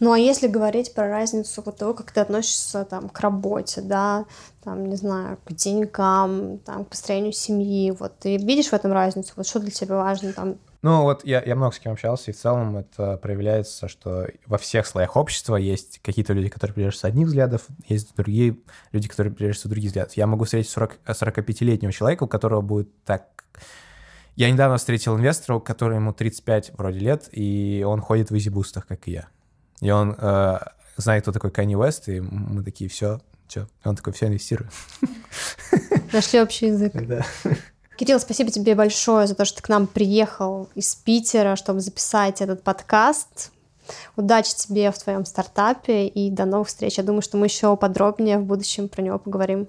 [0.00, 4.24] Ну, а если говорить про разницу вот того, как ты относишься там к работе, да,
[4.64, 9.32] там, не знаю, к деньгам, там, к построению семьи, вот ты видишь в этом разницу?
[9.36, 10.56] Вот что для тебя важно там?
[10.82, 14.58] Ну, вот я, я много с кем общался, и в целом это проявляется, что во
[14.58, 18.58] всех слоях общества есть какие-то люди, которые придерживаются одних взглядов, есть другие
[18.90, 20.16] люди, которые придерживаются других взглядов.
[20.16, 23.28] Я могу встретить 40, 45-летнего человека, у которого будет так...
[24.34, 29.06] Я недавно встретил инвестора, который ему 35 вроде лет, и он ходит в изибустах, как
[29.06, 29.28] и я.
[29.80, 30.58] И он э,
[30.96, 33.68] знает, кто такой Канни Уэст, и мы такие, все, все.
[33.84, 34.70] Он такой, все, инвестирую.
[36.12, 36.92] Нашли общий язык.
[36.94, 37.24] Да.
[38.02, 42.40] Кирилл, спасибо тебе большое за то, что ты к нам приехал из Питера, чтобы записать
[42.40, 43.52] этот подкаст.
[44.16, 46.98] Удачи тебе в твоем стартапе и до новых встреч.
[46.98, 49.68] Я думаю, что мы еще подробнее в будущем про него поговорим.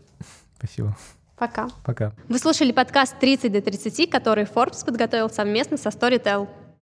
[0.57, 0.97] Спасибо.
[1.38, 1.69] Пока.
[1.86, 2.13] Пока.
[2.27, 6.47] Вы слушали подкаст «30 до 30», который Forbes подготовил совместно со Storytel.